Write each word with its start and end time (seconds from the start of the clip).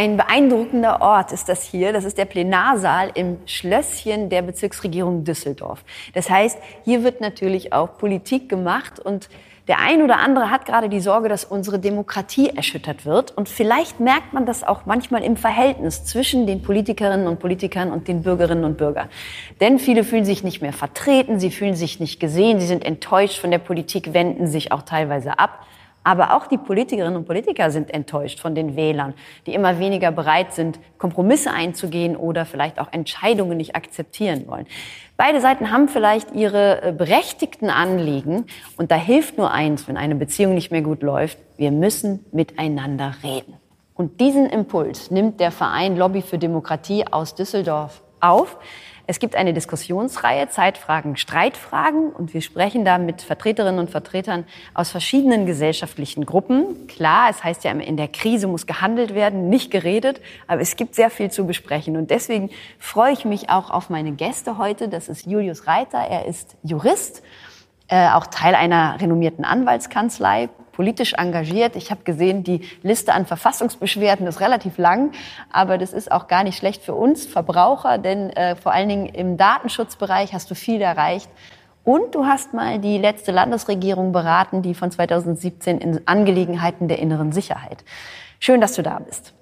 Ein 0.00 0.16
beeindruckender 0.16 1.02
Ort 1.02 1.30
ist 1.30 1.50
das 1.50 1.62
hier. 1.62 1.92
Das 1.92 2.06
ist 2.06 2.16
der 2.16 2.24
Plenarsaal 2.24 3.10
im 3.12 3.36
Schlösschen 3.44 4.30
der 4.30 4.40
Bezirksregierung 4.40 5.24
Düsseldorf. 5.24 5.84
Das 6.14 6.30
heißt, 6.30 6.58
hier 6.86 7.04
wird 7.04 7.20
natürlich 7.20 7.74
auch 7.74 7.98
Politik 7.98 8.48
gemacht 8.48 8.98
und 8.98 9.28
der 9.68 9.78
ein 9.78 10.00
oder 10.00 10.18
andere 10.18 10.50
hat 10.50 10.64
gerade 10.64 10.88
die 10.88 11.00
Sorge, 11.00 11.28
dass 11.28 11.44
unsere 11.44 11.78
Demokratie 11.78 12.48
erschüttert 12.48 13.04
wird. 13.04 13.36
Und 13.36 13.50
vielleicht 13.50 14.00
merkt 14.00 14.32
man 14.32 14.46
das 14.46 14.64
auch 14.64 14.86
manchmal 14.86 15.22
im 15.22 15.36
Verhältnis 15.36 16.02
zwischen 16.06 16.46
den 16.46 16.62
Politikerinnen 16.62 17.26
und 17.26 17.38
Politikern 17.38 17.92
und 17.92 18.08
den 18.08 18.22
Bürgerinnen 18.22 18.64
und 18.64 18.78
Bürgern. 18.78 19.10
Denn 19.60 19.78
viele 19.78 20.02
fühlen 20.02 20.24
sich 20.24 20.42
nicht 20.42 20.62
mehr 20.62 20.72
vertreten, 20.72 21.38
sie 21.38 21.50
fühlen 21.50 21.74
sich 21.74 22.00
nicht 22.00 22.20
gesehen, 22.20 22.58
sie 22.58 22.66
sind 22.66 22.86
enttäuscht 22.86 23.38
von 23.38 23.50
der 23.50 23.58
Politik, 23.58 24.14
wenden 24.14 24.46
sich 24.46 24.72
auch 24.72 24.80
teilweise 24.80 25.38
ab. 25.38 25.66
Aber 26.10 26.34
auch 26.34 26.48
die 26.48 26.58
Politikerinnen 26.58 27.14
und 27.14 27.24
Politiker 27.24 27.70
sind 27.70 27.94
enttäuscht 27.94 28.40
von 28.40 28.56
den 28.56 28.74
Wählern, 28.74 29.14
die 29.46 29.54
immer 29.54 29.78
weniger 29.78 30.10
bereit 30.10 30.52
sind, 30.52 30.80
Kompromisse 30.98 31.52
einzugehen 31.52 32.16
oder 32.16 32.46
vielleicht 32.46 32.80
auch 32.80 32.88
Entscheidungen 32.90 33.56
nicht 33.56 33.76
akzeptieren 33.76 34.48
wollen. 34.48 34.66
Beide 35.16 35.40
Seiten 35.40 35.70
haben 35.70 35.86
vielleicht 35.86 36.34
ihre 36.34 36.82
äh, 36.82 36.92
berechtigten 36.92 37.70
Anliegen. 37.70 38.46
Und 38.76 38.90
da 38.90 38.96
hilft 38.96 39.38
nur 39.38 39.52
eins, 39.52 39.86
wenn 39.86 39.96
eine 39.96 40.16
Beziehung 40.16 40.54
nicht 40.54 40.72
mehr 40.72 40.82
gut 40.82 41.04
läuft. 41.04 41.38
Wir 41.56 41.70
müssen 41.70 42.24
miteinander 42.32 43.14
reden. 43.22 43.54
Und 43.94 44.18
diesen 44.20 44.46
Impuls 44.46 45.12
nimmt 45.12 45.38
der 45.38 45.52
Verein 45.52 45.96
Lobby 45.96 46.22
für 46.22 46.38
Demokratie 46.38 47.04
aus 47.08 47.36
Düsseldorf 47.36 48.02
auf. 48.18 48.56
Es 49.10 49.18
gibt 49.18 49.34
eine 49.34 49.52
Diskussionsreihe 49.52 50.50
Zeitfragen, 50.50 51.16
Streitfragen. 51.16 52.10
Und 52.10 52.32
wir 52.32 52.42
sprechen 52.42 52.84
da 52.84 52.96
mit 52.96 53.22
Vertreterinnen 53.22 53.80
und 53.80 53.90
Vertretern 53.90 54.44
aus 54.72 54.92
verschiedenen 54.92 55.46
gesellschaftlichen 55.46 56.24
Gruppen. 56.26 56.86
Klar, 56.86 57.28
es 57.28 57.42
heißt 57.42 57.64
ja 57.64 57.72
in 57.72 57.96
der 57.96 58.06
Krise 58.06 58.46
muss 58.46 58.68
gehandelt 58.68 59.12
werden, 59.12 59.48
nicht 59.48 59.72
geredet, 59.72 60.20
aber 60.46 60.60
es 60.60 60.76
gibt 60.76 60.94
sehr 60.94 61.10
viel 61.10 61.28
zu 61.28 61.44
besprechen. 61.44 61.96
Und 61.96 62.12
deswegen 62.12 62.50
freue 62.78 63.12
ich 63.12 63.24
mich 63.24 63.50
auch 63.50 63.72
auf 63.72 63.90
meine 63.90 64.12
Gäste 64.12 64.58
heute. 64.58 64.88
Das 64.88 65.08
ist 65.08 65.26
Julius 65.26 65.66
Reiter, 65.66 65.98
er 65.98 66.26
ist 66.26 66.56
Jurist, 66.62 67.24
äh, 67.88 68.10
auch 68.10 68.28
Teil 68.28 68.54
einer 68.54 69.00
renommierten 69.00 69.44
Anwaltskanzlei, 69.44 70.50
politisch 70.80 71.12
engagiert. 71.12 71.76
Ich 71.76 71.90
habe 71.90 72.04
gesehen, 72.04 72.42
die 72.42 72.62
Liste 72.82 73.12
an 73.12 73.26
Verfassungsbeschwerden 73.26 74.26
ist 74.26 74.40
relativ 74.40 74.78
lang, 74.78 75.12
aber 75.52 75.76
das 75.76 75.92
ist 75.92 76.10
auch 76.10 76.26
gar 76.26 76.42
nicht 76.42 76.56
schlecht 76.56 76.82
für 76.82 76.94
uns 76.94 77.26
Verbraucher, 77.26 77.98
denn 77.98 78.30
äh, 78.30 78.56
vor 78.56 78.72
allen 78.72 78.88
Dingen 78.88 79.04
im 79.04 79.36
Datenschutzbereich 79.36 80.32
hast 80.32 80.50
du 80.50 80.54
viel 80.54 80.80
erreicht. 80.80 81.28
Und 81.84 82.14
du 82.14 82.24
hast 82.24 82.54
mal 82.54 82.78
die 82.78 82.96
letzte 82.96 83.30
Landesregierung 83.30 84.12
beraten, 84.12 84.62
die 84.62 84.72
von 84.72 84.90
2017 84.90 85.76
in 85.76 86.00
Angelegenheiten 86.08 86.88
der 86.88 86.98
inneren 86.98 87.32
Sicherheit. 87.32 87.84
Schön, 88.38 88.62
dass 88.62 88.72
du 88.72 88.82
da 88.82 89.00
bist. 89.00 89.34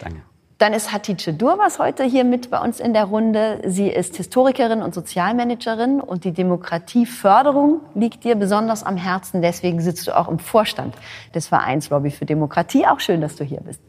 Danke. 0.00 0.22
Dann 0.58 0.72
ist 0.72 0.92
Hatice 0.92 1.36
Durwas 1.38 1.78
heute 1.78 2.02
hier 2.02 2.24
mit 2.24 2.50
bei 2.50 2.58
uns 2.58 2.80
in 2.80 2.92
der 2.92 3.04
Runde. 3.04 3.60
Sie 3.64 3.88
ist 3.88 4.16
Historikerin 4.16 4.82
und 4.82 4.92
Sozialmanagerin 4.92 6.00
und 6.00 6.24
die 6.24 6.32
Demokratieförderung 6.32 7.80
liegt 7.94 8.24
dir 8.24 8.34
besonders 8.34 8.82
am 8.82 8.96
Herzen. 8.96 9.40
Deswegen 9.40 9.80
sitzt 9.80 10.08
du 10.08 10.16
auch 10.16 10.26
im 10.26 10.40
Vorstand 10.40 10.96
des 11.32 11.46
Vereins 11.46 11.90
Lobby 11.90 12.10
für 12.10 12.26
Demokratie. 12.26 12.88
Auch 12.88 12.98
schön, 12.98 13.20
dass 13.20 13.36
du 13.36 13.44
hier 13.44 13.60
bist. 13.60 13.80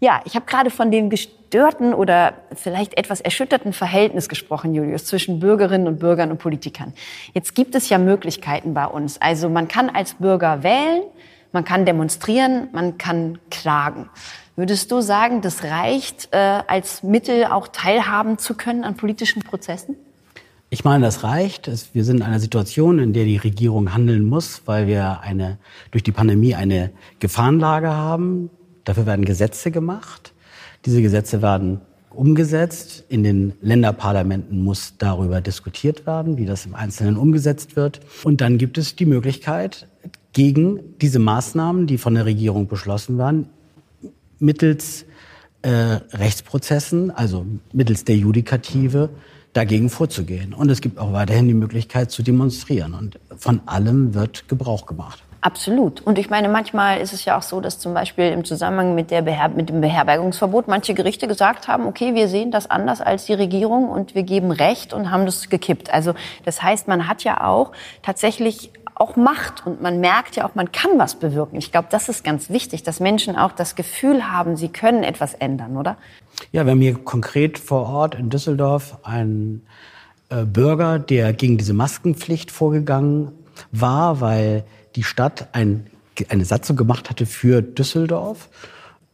Ja, 0.00 0.22
ich 0.24 0.34
habe 0.34 0.46
gerade 0.46 0.70
von 0.70 0.90
dem 0.90 1.10
gestörten 1.10 1.92
oder 1.92 2.32
vielleicht 2.54 2.96
etwas 2.96 3.20
erschütterten 3.20 3.74
Verhältnis 3.74 4.30
gesprochen, 4.30 4.74
Julius, 4.74 5.04
zwischen 5.04 5.40
Bürgerinnen 5.40 5.86
und 5.86 5.98
Bürgern 5.98 6.30
und 6.30 6.38
Politikern. 6.38 6.94
Jetzt 7.34 7.54
gibt 7.54 7.74
es 7.74 7.90
ja 7.90 7.98
Möglichkeiten 7.98 8.72
bei 8.72 8.86
uns. 8.86 9.20
Also 9.20 9.50
man 9.50 9.68
kann 9.68 9.90
als 9.90 10.14
Bürger 10.14 10.62
wählen, 10.62 11.02
man 11.52 11.66
kann 11.66 11.84
demonstrieren, 11.84 12.68
man 12.72 12.96
kann 12.96 13.38
klagen. 13.50 14.08
Würdest 14.60 14.92
du 14.92 15.00
sagen, 15.00 15.40
das 15.40 15.64
reicht, 15.64 16.28
äh, 16.32 16.36
als 16.36 17.02
Mittel 17.02 17.46
auch 17.46 17.68
teilhaben 17.68 18.36
zu 18.36 18.52
können 18.52 18.84
an 18.84 18.94
politischen 18.94 19.40
Prozessen? 19.40 19.96
Ich 20.68 20.84
meine, 20.84 21.02
das 21.02 21.24
reicht. 21.24 21.70
Wir 21.94 22.04
sind 22.04 22.18
in 22.18 22.22
einer 22.22 22.40
Situation, 22.40 22.98
in 22.98 23.14
der 23.14 23.24
die 23.24 23.38
Regierung 23.38 23.94
handeln 23.94 24.22
muss, 24.26 24.60
weil 24.66 24.86
wir 24.86 25.20
eine, 25.22 25.56
durch 25.92 26.02
die 26.02 26.12
Pandemie 26.12 26.54
eine 26.54 26.90
Gefahrenlage 27.20 27.88
haben. 27.88 28.50
Dafür 28.84 29.06
werden 29.06 29.24
Gesetze 29.24 29.70
gemacht. 29.70 30.34
Diese 30.84 31.00
Gesetze 31.00 31.40
werden 31.40 31.80
umgesetzt. 32.10 33.04
In 33.08 33.22
den 33.22 33.54
Länderparlamenten 33.62 34.62
muss 34.62 34.92
darüber 34.98 35.40
diskutiert 35.40 36.06
werden, 36.06 36.36
wie 36.36 36.44
das 36.44 36.66
im 36.66 36.74
Einzelnen 36.74 37.16
umgesetzt 37.16 37.76
wird. 37.76 38.00
Und 38.24 38.42
dann 38.42 38.58
gibt 38.58 38.76
es 38.76 38.94
die 38.94 39.06
Möglichkeit, 39.06 39.88
gegen 40.34 40.80
diese 41.00 41.18
Maßnahmen, 41.18 41.86
die 41.86 41.96
von 41.96 42.14
der 42.14 42.26
Regierung 42.26 42.68
beschlossen 42.68 43.16
werden, 43.16 43.48
mittels 44.40 45.04
äh, 45.62 45.68
Rechtsprozessen, 45.70 47.10
also 47.10 47.46
mittels 47.72 48.04
der 48.04 48.16
Judikative, 48.16 49.10
dagegen 49.52 49.90
vorzugehen. 49.90 50.54
Und 50.54 50.70
es 50.70 50.80
gibt 50.80 50.98
auch 50.98 51.12
weiterhin 51.12 51.48
die 51.48 51.54
Möglichkeit 51.54 52.10
zu 52.10 52.22
demonstrieren. 52.22 52.94
Und 52.94 53.18
von 53.36 53.60
allem 53.66 54.14
wird 54.14 54.48
Gebrauch 54.48 54.86
gemacht. 54.86 55.22
Absolut. 55.42 56.02
Und 56.02 56.18
ich 56.18 56.28
meine, 56.28 56.50
manchmal 56.50 57.00
ist 57.00 57.14
es 57.14 57.24
ja 57.24 57.38
auch 57.38 57.42
so, 57.42 57.62
dass 57.62 57.78
zum 57.78 57.94
Beispiel 57.94 58.26
im 58.26 58.44
Zusammenhang 58.44 58.94
mit, 58.94 59.10
der 59.10 59.22
Beher 59.22 59.48
mit 59.48 59.70
dem 59.70 59.80
Beherbergungsverbot 59.80 60.68
manche 60.68 60.92
Gerichte 60.92 61.26
gesagt 61.28 61.66
haben, 61.66 61.86
okay, 61.86 62.14
wir 62.14 62.28
sehen 62.28 62.50
das 62.50 62.68
anders 62.68 63.00
als 63.00 63.24
die 63.24 63.32
Regierung 63.32 63.88
und 63.88 64.14
wir 64.14 64.22
geben 64.22 64.50
Recht 64.50 64.92
und 64.92 65.10
haben 65.10 65.24
das 65.24 65.48
gekippt. 65.48 65.92
Also 65.92 66.12
das 66.44 66.62
heißt, 66.62 66.88
man 66.88 67.08
hat 67.08 67.24
ja 67.24 67.42
auch 67.46 67.72
tatsächlich 68.02 68.70
auch 69.00 69.16
macht. 69.16 69.66
Und 69.66 69.80
man 69.80 69.98
merkt 70.00 70.36
ja 70.36 70.46
auch, 70.46 70.54
man 70.54 70.70
kann 70.72 70.98
was 70.98 71.14
bewirken. 71.14 71.56
Ich 71.56 71.72
glaube, 71.72 71.88
das 71.90 72.08
ist 72.08 72.22
ganz 72.22 72.50
wichtig, 72.50 72.82
dass 72.82 73.00
Menschen 73.00 73.34
auch 73.34 73.52
das 73.52 73.74
Gefühl 73.74 74.30
haben, 74.30 74.56
sie 74.56 74.68
können 74.68 75.02
etwas 75.02 75.32
ändern, 75.32 75.76
oder? 75.76 75.96
Ja, 76.52 76.64
wir 76.66 76.72
haben 76.72 76.80
hier 76.80 76.94
konkret 76.94 77.58
vor 77.58 77.88
Ort 77.88 78.14
in 78.14 78.28
Düsseldorf 78.28 78.98
einen 79.02 79.66
äh, 80.28 80.44
Bürger, 80.44 80.98
der 80.98 81.32
gegen 81.32 81.56
diese 81.56 81.72
Maskenpflicht 81.72 82.50
vorgegangen 82.50 83.32
war, 83.72 84.20
weil 84.20 84.64
die 84.96 85.02
Stadt 85.02 85.48
ein, 85.52 85.86
eine 86.28 86.44
Satzung 86.44 86.76
gemacht 86.76 87.10
hatte 87.10 87.26
für 87.26 87.62
Düsseldorf 87.62 88.48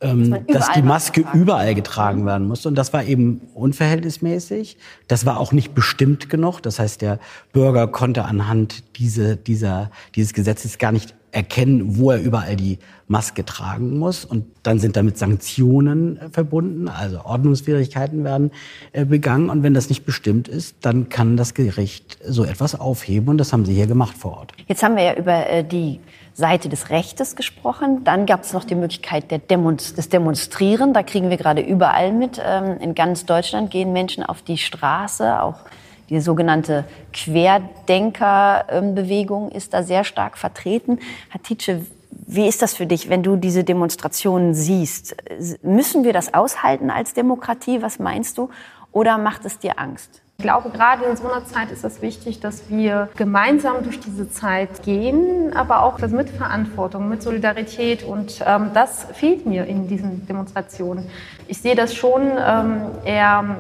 ähm, 0.01 0.45
dass 0.49 0.73
die 0.73 0.83
Maske 0.83 1.25
überall 1.33 1.75
getragen 1.75 2.27
werden 2.27 2.47
muss. 2.47 2.67
Und 2.67 2.75
das 2.75 2.93
war 2.93 3.05
eben 3.05 3.41
unverhältnismäßig. 3.55 4.77
Das 5.09 5.25
war 5.25 5.41
auch 5.41 5.53
nicht 5.53 5.75
bestimmt 5.75 6.29
genug. 6.29 6.61
Das 6.61 6.79
heißt, 6.79 7.01
der 7.01 7.19
Bürger 7.53 7.89
konnte 7.89 8.27
anhand 8.27 8.99
diese, 8.99 9.37
dieser, 9.37 9.91
dieses 10.15 10.35
Gesetzes 10.35 10.77
gar 10.77 10.93
nicht 10.93 11.15
erkennen, 11.33 11.97
wo 11.99 12.11
er 12.11 12.21
überall 12.21 12.57
die 12.57 12.79
Maske 13.09 13.45
tragen 13.45 13.99
muss. 13.99 14.25
Und 14.25 14.47
dann 14.63 14.79
sind 14.79 14.97
damit 14.97 15.19
Sanktionen 15.19 16.19
äh, 16.19 16.29
verbunden, 16.31 16.89
also 16.89 17.21
Ordnungswidrigkeiten 17.21 18.25
werden 18.25 18.51
äh, 18.93 19.05
begangen. 19.05 19.51
Und 19.51 19.63
wenn 19.63 19.75
das 19.75 19.89
nicht 19.89 20.05
bestimmt 20.05 20.49
ist, 20.49 20.77
dann 20.81 21.09
kann 21.09 21.37
das 21.37 21.55
Gericht 21.55 22.19
so 22.27 22.45
etwas 22.45 22.79
aufheben. 22.79 23.29
Und 23.29 23.39
das 23.39 23.53
haben 23.53 23.65
sie 23.65 23.75
hier 23.75 23.87
gemacht 23.87 24.17
vor 24.17 24.39
Ort. 24.39 24.53
Jetzt 24.67 24.83
haben 24.83 24.97
wir 24.97 25.05
ja 25.05 25.15
über 25.15 25.49
äh, 25.49 25.65
die 25.65 26.01
Seite 26.35 26.69
des 26.69 26.91
Rechtes 26.91 27.37
gesprochen. 27.37 28.05
Dann 28.05 28.27
gab 28.27 28.43
es 28.43 28.53
noch 28.53 28.65
die 28.65 28.75
Möglichkeit 28.75 29.25
Demonst 29.51 29.97
des 29.97 30.09
Demonstrieren. 30.09 30.93
Da 30.93 31.03
kriegen 31.03 31.31
wir 31.31 31.37
gerade 31.37 31.63
überall 31.63 32.13
mit. 32.13 32.41
Ähm, 32.45 32.79
in 32.81 32.95
ganz 32.95 33.25
Deutschland 33.25 33.71
gehen 33.71 33.93
Menschen 33.93 34.23
auf 34.23 34.43
die 34.43 34.59
Straße. 34.59 35.43
Auch 35.43 35.61
die 36.09 36.21
sogenannte 36.21 36.85
Querdenkerbewegung 37.13 39.51
ist 39.51 39.75
da 39.75 39.83
sehr 39.83 40.05
stark 40.05 40.39
vertreten. 40.39 41.01
Hatice, 41.31 41.81
wie 42.11 42.47
ist 42.47 42.63
das 42.63 42.75
für 42.75 42.87
dich, 42.87 43.09
wenn 43.09 43.23
du 43.23 43.37
diese 43.37 43.65
Demonstrationen 43.65 44.55
siehst? 44.55 45.17
Müssen 45.63 46.05
wir 46.05 46.13
das 46.13 46.35
aushalten 46.35 46.91
als 46.91 47.15
Demokratie? 47.15 47.83
Was 47.83 47.99
meinst 47.99 48.39
du? 48.39 48.51
Oder 48.93 49.19
macht 49.19 49.45
es 49.45 49.59
dir 49.59 49.79
Angst? 49.79 50.23
Ich 50.39 50.43
glaube, 50.43 50.69
gerade 50.69 51.05
in 51.05 51.17
so 51.17 51.31
einer 51.31 51.47
Zeit 51.47 51.71
ist 51.71 51.83
es 51.83 52.03
wichtig, 52.03 52.41
dass 52.41 52.69
wir 52.69 53.09
gemeinsam 53.17 53.83
durch 53.83 54.01
diese 54.01 54.31
Zeit 54.31 54.83
gehen, 54.83 55.55
aber 55.55 55.83
auch 55.83 55.99
mit 55.99 56.29
Verantwortung, 56.29 57.09
mit 57.09 57.23
Solidarität. 57.23 58.03
Und 58.03 58.43
ähm, 58.47 58.71
das 58.75 59.07
fehlt 59.15 59.47
mir 59.47 59.65
in 59.65 59.89
diesen 59.89 60.27
Demonstrationen. 60.27 61.09
Ich 61.49 61.63
sehe 61.63 61.75
das 61.75 61.95
schon 61.95 62.33
ähm, 62.39 62.83
eher 63.05 63.57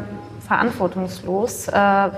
verantwortungslos, 0.46 1.68
äh, 1.68 1.72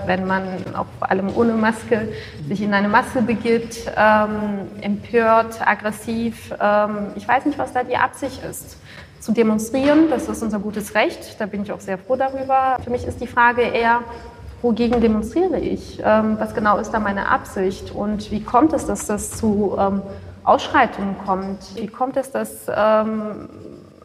wenn 0.05 0.25
man 0.25 0.45
auch 0.75 0.85
vor 0.97 1.09
allem 1.09 1.35
ohne 1.35 1.53
Maske 1.53 2.09
sich 2.47 2.61
in 2.61 2.73
eine 2.73 2.87
Masse 2.87 3.21
begibt, 3.21 3.91
ähm, 3.97 4.67
empört, 4.81 5.59
aggressiv. 5.65 6.53
Ähm, 6.59 7.07
ich 7.15 7.27
weiß 7.27 7.45
nicht, 7.45 7.57
was 7.57 7.73
da 7.73 7.83
die 7.83 7.97
Absicht 7.97 8.43
ist 8.43 8.77
zu 9.19 9.31
demonstrieren. 9.31 10.09
Das 10.09 10.29
ist 10.29 10.41
unser 10.41 10.59
gutes 10.59 10.95
Recht. 10.95 11.39
Da 11.39 11.45
bin 11.45 11.63
ich 11.63 11.71
auch 11.71 11.79
sehr 11.79 11.97
froh 11.97 12.15
darüber. 12.15 12.77
Für 12.83 12.89
mich 12.89 13.05
ist 13.05 13.19
die 13.19 13.27
Frage 13.27 13.61
eher, 13.61 14.01
wogegen 14.61 15.01
demonstriere 15.01 15.59
ich? 15.59 16.01
Ähm, 16.03 16.37
was 16.39 16.53
genau 16.53 16.77
ist 16.77 16.91
da 16.91 16.99
meine 16.99 17.29
Absicht? 17.29 17.91
Und 17.91 18.31
wie 18.31 18.43
kommt 18.43 18.73
es, 18.73 18.85
dass 18.85 19.05
das 19.07 19.31
zu 19.31 19.75
ähm, 19.77 20.01
Ausschreitungen 20.43 21.15
kommt? 21.25 21.75
Wie 21.75 21.87
kommt 21.87 22.17
es, 22.17 22.31
dass 22.31 22.67
ähm, 22.73 23.49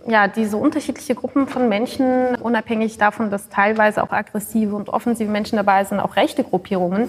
ja, 0.06 0.28
diese 0.28 0.56
unterschiedlichen 0.56 1.16
Gruppen 1.16 1.46
von 1.46 1.68
Menschen, 1.68 2.34
unabhängig 2.36 2.98
davon, 2.98 3.30
dass 3.30 3.48
teilweise 3.48 4.02
auch 4.02 4.12
aggressive 4.12 4.74
und 4.74 4.88
offensive 4.88 5.30
Menschen 5.30 5.56
dabei 5.56 5.84
sind, 5.84 6.00
auch 6.00 6.16
rechte 6.16 6.44
Gruppierungen, 6.44 7.08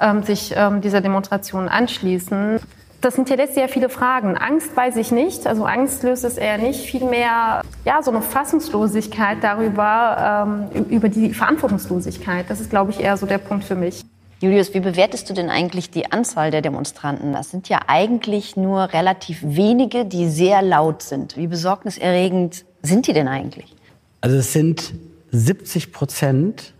ähm, 0.00 0.22
sich 0.22 0.54
ähm, 0.56 0.80
dieser 0.80 1.00
Demonstration 1.00 1.68
anschließen? 1.68 2.60
Das 3.00 3.16
hinterlässt 3.16 3.54
sehr 3.54 3.68
viele 3.68 3.88
Fragen. 3.88 4.36
Angst 4.36 4.74
weiß 4.76 4.96
ich 4.96 5.12
nicht. 5.12 5.46
Also 5.46 5.64
Angst 5.64 6.02
löst 6.02 6.24
es 6.24 6.38
eher 6.38 6.58
nicht. 6.58 6.90
Vielmehr 6.90 7.62
ja, 7.84 8.02
so 8.02 8.10
eine 8.10 8.22
Fassungslosigkeit 8.22 9.38
darüber, 9.42 10.66
ähm, 10.74 10.86
über 10.88 11.08
die 11.08 11.34
Verantwortungslosigkeit. 11.34 12.46
Das 12.48 12.60
ist, 12.60 12.70
glaube 12.70 12.90
ich, 12.90 13.00
eher 13.00 13.16
so 13.16 13.26
der 13.26 13.38
Punkt 13.38 13.64
für 13.64 13.74
mich. 13.76 14.02
Julius, 14.40 14.74
wie 14.74 14.80
bewertest 14.80 15.30
du 15.30 15.34
denn 15.34 15.48
eigentlich 15.48 15.90
die 15.90 16.12
Anzahl 16.12 16.50
der 16.50 16.60
Demonstranten? 16.60 17.32
Das 17.32 17.50
sind 17.50 17.68
ja 17.68 17.80
eigentlich 17.86 18.56
nur 18.56 18.92
relativ 18.92 19.38
wenige, 19.42 20.04
die 20.04 20.28
sehr 20.28 20.60
laut 20.60 21.02
sind. 21.02 21.36
Wie 21.36 21.46
besorgniserregend 21.46 22.64
sind 22.82 23.06
die 23.06 23.14
denn 23.14 23.28
eigentlich? 23.28 23.74
Also 24.20 24.36
es 24.36 24.52
sind 24.52 24.94
70 25.30 25.92
Prozent 25.92 26.74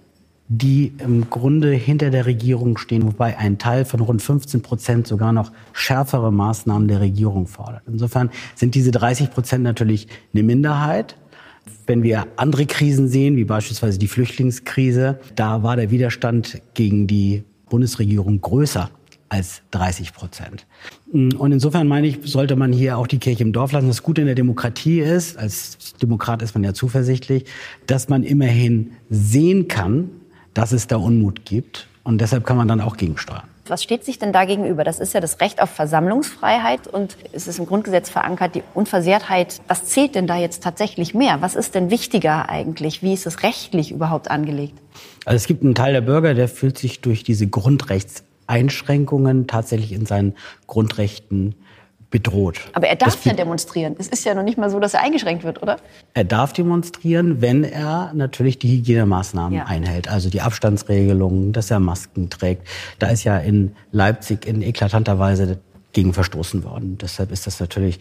die 0.49 0.93
im 0.99 1.29
Grunde 1.29 1.73
hinter 1.73 2.11
der 2.11 2.27
Regierung 2.27 2.79
stehen, 2.79 3.05
wobei 3.05 3.37
ein 3.37 3.59
Teil 3.59 3.85
von 3.85 4.01
rund 4.01 4.23
15 4.23 4.63
Prozent 4.63 5.07
sogar 5.07 5.33
noch 5.33 5.51
schärfere 5.73 6.33
Maßnahmen 6.33 6.87
der 6.87 7.01
Regierung 7.01 7.47
fordert. 7.47 7.83
Insofern 7.87 8.31
sind 8.55 8.75
diese 8.75 8.93
30 8.93 9.31
Prozent 9.31 9.65
natürlich 9.65 10.07
eine 10.33 10.45
Minderheit. 10.45 11.17
Wenn 11.87 12.03
wir 12.03 12.27
andere 12.37 12.67
Krisen 12.67 13.09
sehen, 13.09 13.37
wie 13.37 13.45
beispielsweise 13.45 13.99
die 13.99 14.09
Flüchtlingskrise, 14.09 15.19
da 15.35 15.63
war 15.63 15.77
der 15.77 15.91
Widerstand 15.91 16.61
gegen 16.75 17.07
die 17.07 17.45
Bundesregierung 17.69 18.41
größer 18.41 18.91
als 19.29 19.63
30 19.73 20.13
Prozent. 20.13 20.67
Und 21.13 21.53
insofern 21.53 21.89
meine 21.89 22.07
ich, 22.07 22.19
sollte 22.25 22.57
man 22.57 22.73
hier 22.73 22.97
auch 22.97 23.07
die 23.07 23.19
Kirche 23.19 23.43
im 23.43 23.53
Dorf 23.53 23.73
lassen. 23.73 23.89
Das 23.89 24.03
Gute 24.03 24.21
in 24.21 24.27
der 24.27 24.37
Demokratie 24.37 25.01
ist, 25.01 25.37
als 25.37 25.95
Demokrat 26.01 26.43
ist 26.43 26.55
man 26.55 26.63
ja 26.63 26.75
zuversichtlich, 26.75 27.45
dass 27.87 28.09
man 28.09 28.23
immerhin 28.23 28.93
sehen 29.11 29.69
kann, 29.69 30.11
dass 30.55 30.73
es 30.73 30.87
da 30.87 30.97
Unmut 30.97 31.45
gibt. 31.45 31.89
Und 32.05 32.21
deshalb 32.21 32.47
kann 32.47 32.57
man 32.57 32.69
dann 32.69 32.81
auch 32.81 32.97
gegensteuern. 32.97 33.49
Was 33.71 33.83
steht 33.83 34.05
sich 34.05 34.19
denn 34.19 34.33
da 34.33 34.45
gegenüber? 34.45 34.85
Das 34.85 35.01
ist 35.01 35.15
ja 35.15 35.21
das 35.21 35.41
Recht 35.41 35.63
auf 35.63 35.71
Versammlungsfreiheit 35.71 36.87
und 36.87 37.17
es 37.33 37.49
ist 37.49 37.59
im 37.59 37.67
Grundgesetz 37.67 38.11
verankert, 38.11 38.55
die 38.55 38.63
Unversehrtheit. 38.75 39.61
Was 39.69 39.85
zählt 39.85 40.15
denn 40.15 40.27
da 40.27 40.37
jetzt 40.37 40.63
tatsächlich 40.63 41.15
mehr? 41.15 41.43
Was 41.43 41.55
ist 41.55 41.75
denn 41.75 41.91
wichtiger 41.91 42.49
eigentlich? 42.49 43.03
Wie 43.03 43.13
ist 43.13 43.27
es 43.27 43.43
rechtlich 43.43 43.91
überhaupt 43.91 44.31
angelegt? 44.31 44.79
Also 45.25 45.37
es 45.37 45.47
gibt 45.47 45.65
einen 45.65 45.75
Teil 45.75 45.93
der 45.93 46.01
Bürger, 46.01 46.35
der 46.35 46.49
fühlt 46.49 46.79
sich 46.79 47.01
durch 47.01 47.25
diese 47.25 47.47
Grundrechtseinschränkungen 47.47 49.47
tatsächlich 49.47 49.93
in 49.93 50.07
seinen 50.07 50.35
Grundrechten 50.67 51.55
bedroht. 52.11 52.61
Aber 52.73 52.87
er 52.87 52.97
darf 52.97 53.25
ja 53.25 53.33
demonstrieren. 53.33 53.97
Es 53.99 54.09
ist 54.09 54.25
ja 54.25 54.35
noch 54.35 54.43
nicht 54.43 54.59
mal 54.59 54.71
so, 54.71 54.79
dass 54.81 54.95
er 54.95 55.03
eingeschränkt 55.03 55.45
wird, 55.45 55.63
oder? 55.63 55.77
Er 56.15 56.25
darf 56.25 56.53
demonstrieren, 56.53 57.41
wenn 57.41 57.65
er 57.65 58.13
natürlich 58.15 58.59
die 58.59 58.71
Hygienemaßnahmen 58.77 59.59
ja. 59.59 59.65
einhält, 59.65 60.09
also 60.09 60.31
die 60.31 60.41
Abstandsregelungen, 60.41 61.53
dass 61.53 61.71
er 61.71 61.81
Masken 61.81 62.31
trägt. 62.31 62.67
Da 62.99 63.09
ist 63.09 63.25
ja 63.25 63.39
in 63.39 63.75
Leipzig 63.93 64.47
in 64.47 64.63
eklatanter 64.63 65.19
Weise 65.19 65.59
gegen 65.93 66.13
verstoßen 66.13 66.63
worden. 66.65 66.99
Deshalb 67.01 67.33
ist 67.33 67.47
das 67.47 67.59
natürlich 67.59 67.99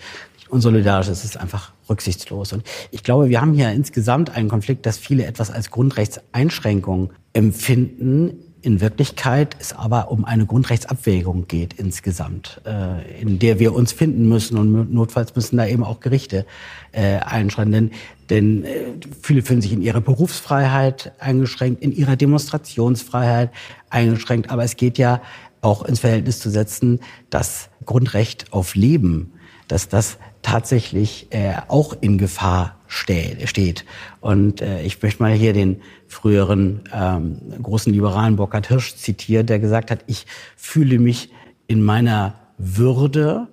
unsolidarisch, 0.50 1.08
es 1.08 1.24
ist 1.24 1.38
einfach 1.38 1.74
rücksichtslos. 1.90 2.54
Und 2.54 2.64
ich 2.92 3.04
glaube, 3.04 3.30
wir 3.30 3.42
haben 3.42 3.54
hier 3.54 3.72
insgesamt 3.72 4.36
einen 4.36 4.50
Konflikt, 4.50 4.86
dass 4.86 4.98
viele 4.98 5.26
etwas 5.26 5.52
als 5.52 5.72
Grundrechtseinschränkung 5.72 7.12
empfinden, 7.34 8.45
in 8.66 8.82
Wirklichkeit 8.82 9.56
es 9.60 9.74
aber 9.74 10.10
um 10.10 10.26
eine 10.26 10.48
Grundrechtsabwägung 10.48 11.48
geht 11.48 11.74
insgesamt, 11.74 12.62
äh, 12.66 13.22
in 13.22 13.38
der 13.38 13.60
wir 13.60 13.76
uns 13.76 13.92
finden 13.92 14.28
müssen 14.28 14.58
und 14.58 14.92
notfalls 14.92 15.36
müssen 15.36 15.58
da 15.58 15.68
eben 15.68 15.84
auch 15.84 16.00
Gerichte 16.00 16.48
äh, 16.92 17.18
einschreiten. 17.18 17.72
Denn, 17.72 17.92
denn 18.32 18.64
äh, 18.64 18.86
viele 19.22 19.44
fühlen 19.44 19.62
sich 19.62 19.72
in 19.72 19.84
ihrer 19.84 20.02
Berufsfreiheit 20.02 21.14
eingeschränkt, 21.20 21.84
in 21.84 21.92
ihrer 21.92 22.16
Demonstrationsfreiheit 22.16 23.52
eingeschränkt. 23.92 24.50
Aber 24.50 24.64
es 24.64 24.76
geht 24.78 24.98
ja 24.98 25.22
auch 25.62 25.84
ins 25.84 26.00
Verhältnis 26.00 26.40
zu 26.40 26.50
setzen, 26.50 27.02
das 27.30 27.70
Grundrecht 27.86 28.52
auf 28.52 28.74
Leben, 28.74 29.34
dass 29.68 29.90
das 29.90 30.18
tatsächlich 30.42 31.28
äh, 31.30 31.54
auch 31.68 31.96
in 32.02 32.18
Gefahr 32.18 32.75
steht. 32.88 33.86
Und 34.22 34.62
äh, 34.62 34.82
ich 34.84 35.02
möchte 35.02 35.24
mal 35.24 35.34
hier 35.34 35.54
den 35.54 35.82
früheren 36.08 36.82
ähm, 36.94 37.40
großen 37.62 37.92
Liberalen 37.92 38.36
Burkhard 38.36 38.68
Hirsch 38.68 38.96
zitieren, 38.96 39.48
der 39.48 39.60
gesagt 39.60 39.92
hat, 39.92 40.04
ich 40.08 40.26
fühle 40.56 41.00
mich 41.00 41.30
in 41.68 41.84
meiner 41.84 42.36
Würde 42.58 43.48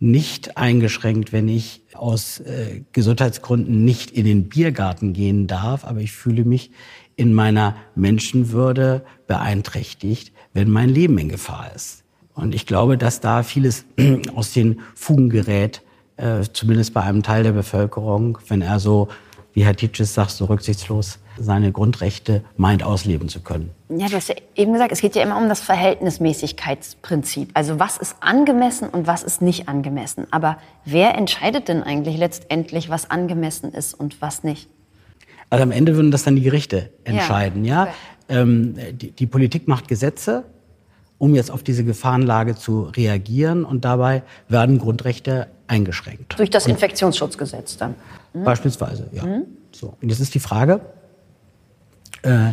nicht 0.00 0.56
eingeschränkt, 0.56 1.32
wenn 1.32 1.48
ich 1.48 1.82
aus 1.94 2.40
äh, 2.40 2.82
Gesundheitsgründen 2.92 3.84
nicht 3.84 4.10
in 4.10 4.24
den 4.24 4.48
Biergarten 4.48 5.12
gehen 5.12 5.46
darf, 5.46 5.84
aber 5.84 6.00
ich 6.00 6.12
fühle 6.12 6.44
mich 6.44 6.70
in 7.16 7.32
meiner 7.32 7.76
Menschenwürde 7.94 9.04
beeinträchtigt, 9.26 10.32
wenn 10.52 10.70
mein 10.70 10.88
Leben 10.88 11.16
in 11.18 11.28
Gefahr 11.28 11.70
ist. 11.74 12.02
Und 12.34 12.54
ich 12.54 12.66
glaube, 12.66 12.98
dass 12.98 13.20
da 13.20 13.42
vieles 13.42 13.86
aus 14.34 14.52
den 14.52 14.80
Fugen 14.94 15.30
gerät, 15.30 15.82
äh, 16.16 16.42
zumindest 16.52 16.94
bei 16.94 17.02
einem 17.02 17.22
Teil 17.22 17.42
der 17.42 17.52
Bevölkerung, 17.52 18.38
wenn 18.48 18.62
er 18.62 18.78
so, 18.78 19.08
wie 19.52 19.64
Herr 19.64 19.76
Titschis 19.76 20.14
sagt, 20.14 20.30
so 20.30 20.46
rücksichtslos 20.46 21.18
seine 21.38 21.72
Grundrechte 21.72 22.44
meint, 22.56 22.82
ausleben 22.82 23.28
zu 23.28 23.40
können. 23.40 23.70
Ja, 23.88 24.06
du 24.06 24.14
hast 24.14 24.28
ja 24.28 24.36
eben 24.54 24.72
gesagt, 24.72 24.92
es 24.92 25.00
geht 25.00 25.16
ja 25.16 25.22
immer 25.22 25.36
um 25.36 25.48
das 25.48 25.60
Verhältnismäßigkeitsprinzip. 25.60 27.50
Also 27.54 27.80
was 27.80 27.96
ist 27.96 28.16
angemessen 28.20 28.88
und 28.88 29.06
was 29.06 29.22
ist 29.22 29.42
nicht 29.42 29.68
angemessen. 29.68 30.26
Aber 30.30 30.58
wer 30.84 31.16
entscheidet 31.16 31.68
denn 31.68 31.82
eigentlich 31.82 32.16
letztendlich, 32.16 32.88
was 32.88 33.10
angemessen 33.10 33.72
ist 33.72 33.94
und 33.94 34.22
was 34.22 34.44
nicht? 34.44 34.68
Also 35.50 35.62
am 35.62 35.72
Ende 35.72 35.96
würden 35.96 36.10
das 36.10 36.24
dann 36.24 36.36
die 36.36 36.42
Gerichte 36.42 36.90
entscheiden, 37.04 37.64
ja. 37.64 37.74
ja? 37.74 37.82
Okay. 37.82 37.92
Ähm, 38.28 38.74
die, 38.92 39.10
die 39.10 39.26
Politik 39.26 39.68
macht 39.68 39.88
Gesetze, 39.88 40.44
um 41.24 41.34
jetzt 41.34 41.50
auf 41.50 41.62
diese 41.62 41.84
Gefahrenlage 41.84 42.54
zu 42.54 42.82
reagieren 42.82 43.64
und 43.64 43.86
dabei 43.86 44.24
werden 44.48 44.76
Grundrechte 44.76 45.46
eingeschränkt. 45.66 46.38
Durch 46.38 46.50
das 46.50 46.66
Infektionsschutzgesetz 46.66 47.78
dann? 47.78 47.94
Mhm. 48.34 48.44
Beispielsweise, 48.44 49.08
ja. 49.10 49.24
Mhm. 49.24 49.44
So. 49.72 49.96
Und 50.02 50.10
jetzt 50.10 50.20
ist 50.20 50.34
die 50.34 50.38
Frage, 50.38 50.82
äh, 52.20 52.52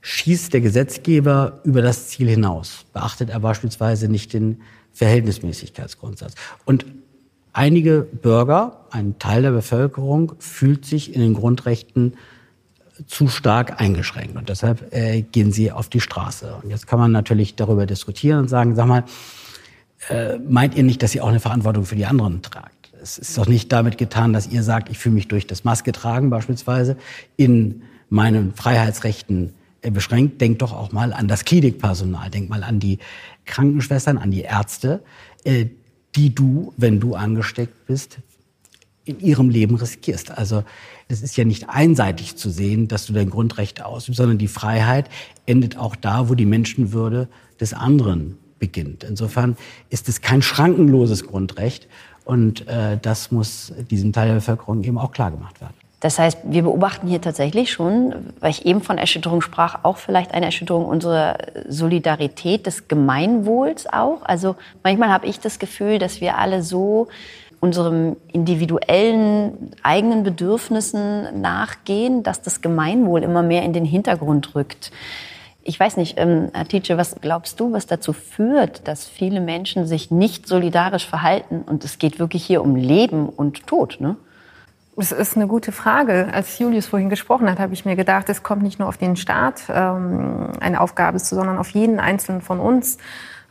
schießt 0.00 0.54
der 0.54 0.62
Gesetzgeber 0.62 1.60
über 1.62 1.82
das 1.82 2.08
Ziel 2.08 2.30
hinaus? 2.30 2.86
Beachtet 2.94 3.28
er 3.28 3.40
beispielsweise 3.40 4.08
nicht 4.08 4.32
den 4.32 4.62
Verhältnismäßigkeitsgrundsatz? 4.94 6.36
Und 6.64 6.86
einige 7.52 8.00
Bürger, 8.00 8.86
ein 8.90 9.18
Teil 9.18 9.42
der 9.42 9.50
Bevölkerung, 9.50 10.32
fühlt 10.38 10.86
sich 10.86 11.14
in 11.14 11.20
den 11.20 11.34
Grundrechten 11.34 12.14
zu 13.06 13.28
stark 13.28 13.80
eingeschränkt. 13.80 14.36
Und 14.36 14.48
deshalb 14.48 14.92
äh, 14.94 15.22
gehen 15.22 15.52
sie 15.52 15.72
auf 15.72 15.88
die 15.88 16.00
Straße. 16.00 16.54
Und 16.62 16.70
jetzt 16.70 16.86
kann 16.86 16.98
man 16.98 17.12
natürlich 17.12 17.56
darüber 17.56 17.86
diskutieren 17.86 18.40
und 18.40 18.48
sagen, 18.48 18.74
sag 18.74 18.86
mal, 18.86 19.04
äh, 20.08 20.38
meint 20.38 20.74
ihr 20.74 20.82
nicht, 20.82 21.02
dass 21.02 21.14
ihr 21.14 21.24
auch 21.24 21.28
eine 21.28 21.40
Verantwortung 21.40 21.84
für 21.84 21.96
die 21.96 22.06
anderen 22.06 22.42
tragt? 22.42 22.92
Es 23.02 23.18
ist 23.18 23.36
doch 23.38 23.46
nicht 23.46 23.72
damit 23.72 23.98
getan, 23.98 24.32
dass 24.32 24.46
ihr 24.46 24.62
sagt, 24.62 24.90
ich 24.90 24.98
fühle 24.98 25.14
mich 25.14 25.28
durch 25.28 25.46
das 25.46 25.64
Maske 25.64 25.92
tragen 25.92 26.30
beispielsweise 26.30 26.96
in 27.36 27.82
meinen 28.10 28.54
Freiheitsrechten 28.54 29.54
äh, 29.82 29.90
beschränkt, 29.90 30.40
denk 30.40 30.58
doch 30.58 30.72
auch 30.72 30.92
mal 30.92 31.12
an 31.12 31.28
das 31.28 31.44
Klinikpersonal, 31.44 32.30
denk 32.30 32.50
mal 32.50 32.62
an 32.62 32.80
die 32.80 32.98
Krankenschwestern, 33.46 34.18
an 34.18 34.30
die 34.30 34.42
Ärzte, 34.42 35.02
äh, 35.44 35.66
die 36.14 36.34
du, 36.34 36.74
wenn 36.76 37.00
du 37.00 37.14
angesteckt 37.14 37.86
bist, 37.86 38.18
in 39.10 39.20
ihrem 39.20 39.50
Leben 39.50 39.76
riskierst. 39.76 40.30
Also 40.30 40.64
es 41.08 41.22
ist 41.22 41.36
ja 41.36 41.44
nicht 41.44 41.68
einseitig 41.68 42.36
zu 42.36 42.50
sehen, 42.50 42.88
dass 42.88 43.06
du 43.06 43.12
dein 43.12 43.30
Grundrecht 43.30 43.82
ausübst, 43.82 44.18
sondern 44.18 44.38
die 44.38 44.48
Freiheit 44.48 45.08
endet 45.46 45.76
auch 45.76 45.96
da, 45.96 46.28
wo 46.28 46.34
die 46.34 46.46
Menschenwürde 46.46 47.28
des 47.60 47.74
anderen 47.74 48.38
beginnt. 48.58 49.04
Insofern 49.04 49.56
ist 49.88 50.08
es 50.08 50.20
kein 50.20 50.42
schrankenloses 50.42 51.26
Grundrecht 51.26 51.88
und 52.24 52.68
äh, 52.68 52.98
das 53.00 53.32
muss 53.32 53.72
diesem 53.90 54.12
Teil 54.12 54.28
der 54.28 54.34
Bevölkerung 54.34 54.84
eben 54.84 54.98
auch 54.98 55.12
klar 55.12 55.30
gemacht 55.30 55.60
werden. 55.60 55.74
Das 56.00 56.18
heißt, 56.18 56.38
wir 56.44 56.62
beobachten 56.62 57.08
hier 57.08 57.20
tatsächlich 57.20 57.70
schon, 57.70 58.32
weil 58.40 58.50
ich 58.50 58.64
eben 58.64 58.80
von 58.80 58.96
Erschütterung 58.96 59.42
sprach, 59.42 59.84
auch 59.84 59.98
vielleicht 59.98 60.32
eine 60.32 60.46
Erschütterung 60.46 60.86
unserer 60.86 61.36
Solidarität, 61.68 62.66
des 62.66 62.88
Gemeinwohls 62.88 63.86
auch. 63.86 64.22
Also 64.22 64.56
manchmal 64.82 65.10
habe 65.10 65.26
ich 65.26 65.40
das 65.40 65.58
Gefühl, 65.58 65.98
dass 65.98 66.22
wir 66.22 66.38
alle 66.38 66.62
so 66.62 67.08
unserem 67.60 68.16
individuellen 68.32 69.70
eigenen 69.82 70.22
Bedürfnissen 70.22 71.40
nachgehen, 71.40 72.22
dass 72.22 72.40
das 72.40 72.62
Gemeinwohl 72.62 73.22
immer 73.22 73.42
mehr 73.42 73.62
in 73.62 73.72
den 73.72 73.84
Hintergrund 73.84 74.54
rückt. 74.54 74.90
Ich 75.62 75.78
weiß 75.78 75.98
nicht, 75.98 76.18
ähm, 76.18 76.50
Tietje, 76.68 76.96
was 76.96 77.16
glaubst 77.20 77.60
du, 77.60 77.72
was 77.72 77.86
dazu 77.86 78.14
führt, 78.14 78.88
dass 78.88 79.06
viele 79.06 79.40
Menschen 79.40 79.86
sich 79.86 80.10
nicht 80.10 80.48
solidarisch 80.48 81.06
verhalten? 81.06 81.62
Und 81.66 81.84
es 81.84 81.98
geht 81.98 82.18
wirklich 82.18 82.44
hier 82.44 82.62
um 82.62 82.76
Leben 82.76 83.28
und 83.28 83.66
Tod, 83.66 83.98
ne? 84.00 84.16
Das 84.96 85.12
ist 85.12 85.36
eine 85.36 85.46
gute 85.46 85.72
Frage. 85.72 86.28
Als 86.32 86.58
Julius 86.58 86.86
vorhin 86.86 87.08
gesprochen 87.08 87.50
hat, 87.50 87.58
habe 87.58 87.72
ich 87.72 87.86
mir 87.86 87.96
gedacht, 87.96 88.28
es 88.28 88.42
kommt 88.42 88.62
nicht 88.62 88.78
nur 88.78 88.88
auf 88.88 88.98
den 88.98 89.16
Staat 89.16 89.62
ähm, 89.70 90.52
eine 90.60 90.80
Aufgabe 90.80 91.18
zu, 91.18 91.36
sondern 91.36 91.56
auf 91.56 91.70
jeden 91.70 92.00
Einzelnen 92.00 92.42
von 92.42 92.60
uns. 92.60 92.98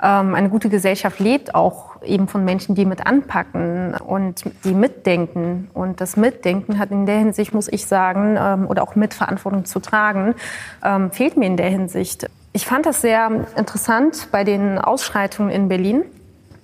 Ähm, 0.02 0.34
eine 0.34 0.50
gute 0.50 0.70
Gesellschaft 0.70 1.20
lebt 1.20 1.56
auch 1.56 2.02
eben 2.04 2.28
von 2.28 2.46
Menschen, 2.46 2.76
die 2.76 2.86
mit 2.86 3.06
anpacken 3.06 3.96
und 3.96 4.44
die 4.64 4.74
mitdenken. 4.74 5.70
Und 5.74 6.00
das 6.00 6.16
Mitdenken 6.16 6.80
hat 6.80 6.92
in 6.92 7.06
der 7.06 7.18
Hinsicht, 7.18 7.54
muss 7.54 7.68
ich 7.68 7.86
sagen, 7.86 8.38
ähm, 8.40 8.68
oder 8.68 8.84
auch 8.84 8.96
Mitverantwortung 8.96 9.66
zu 9.66 9.80
tragen, 9.80 10.36
ähm, 10.84 11.12
fehlt 11.12 11.36
mir 11.36 11.48
in 11.48 11.58
der 11.58 11.70
Hinsicht. 11.70 12.30
Ich 12.54 12.66
fand 12.66 12.86
das 12.86 13.02
sehr 13.02 13.30
interessant 13.58 14.30
bei 14.32 14.44
den 14.44 14.80
Ausschreitungen 14.80 15.52
in 15.52 15.68
Berlin 15.68 16.04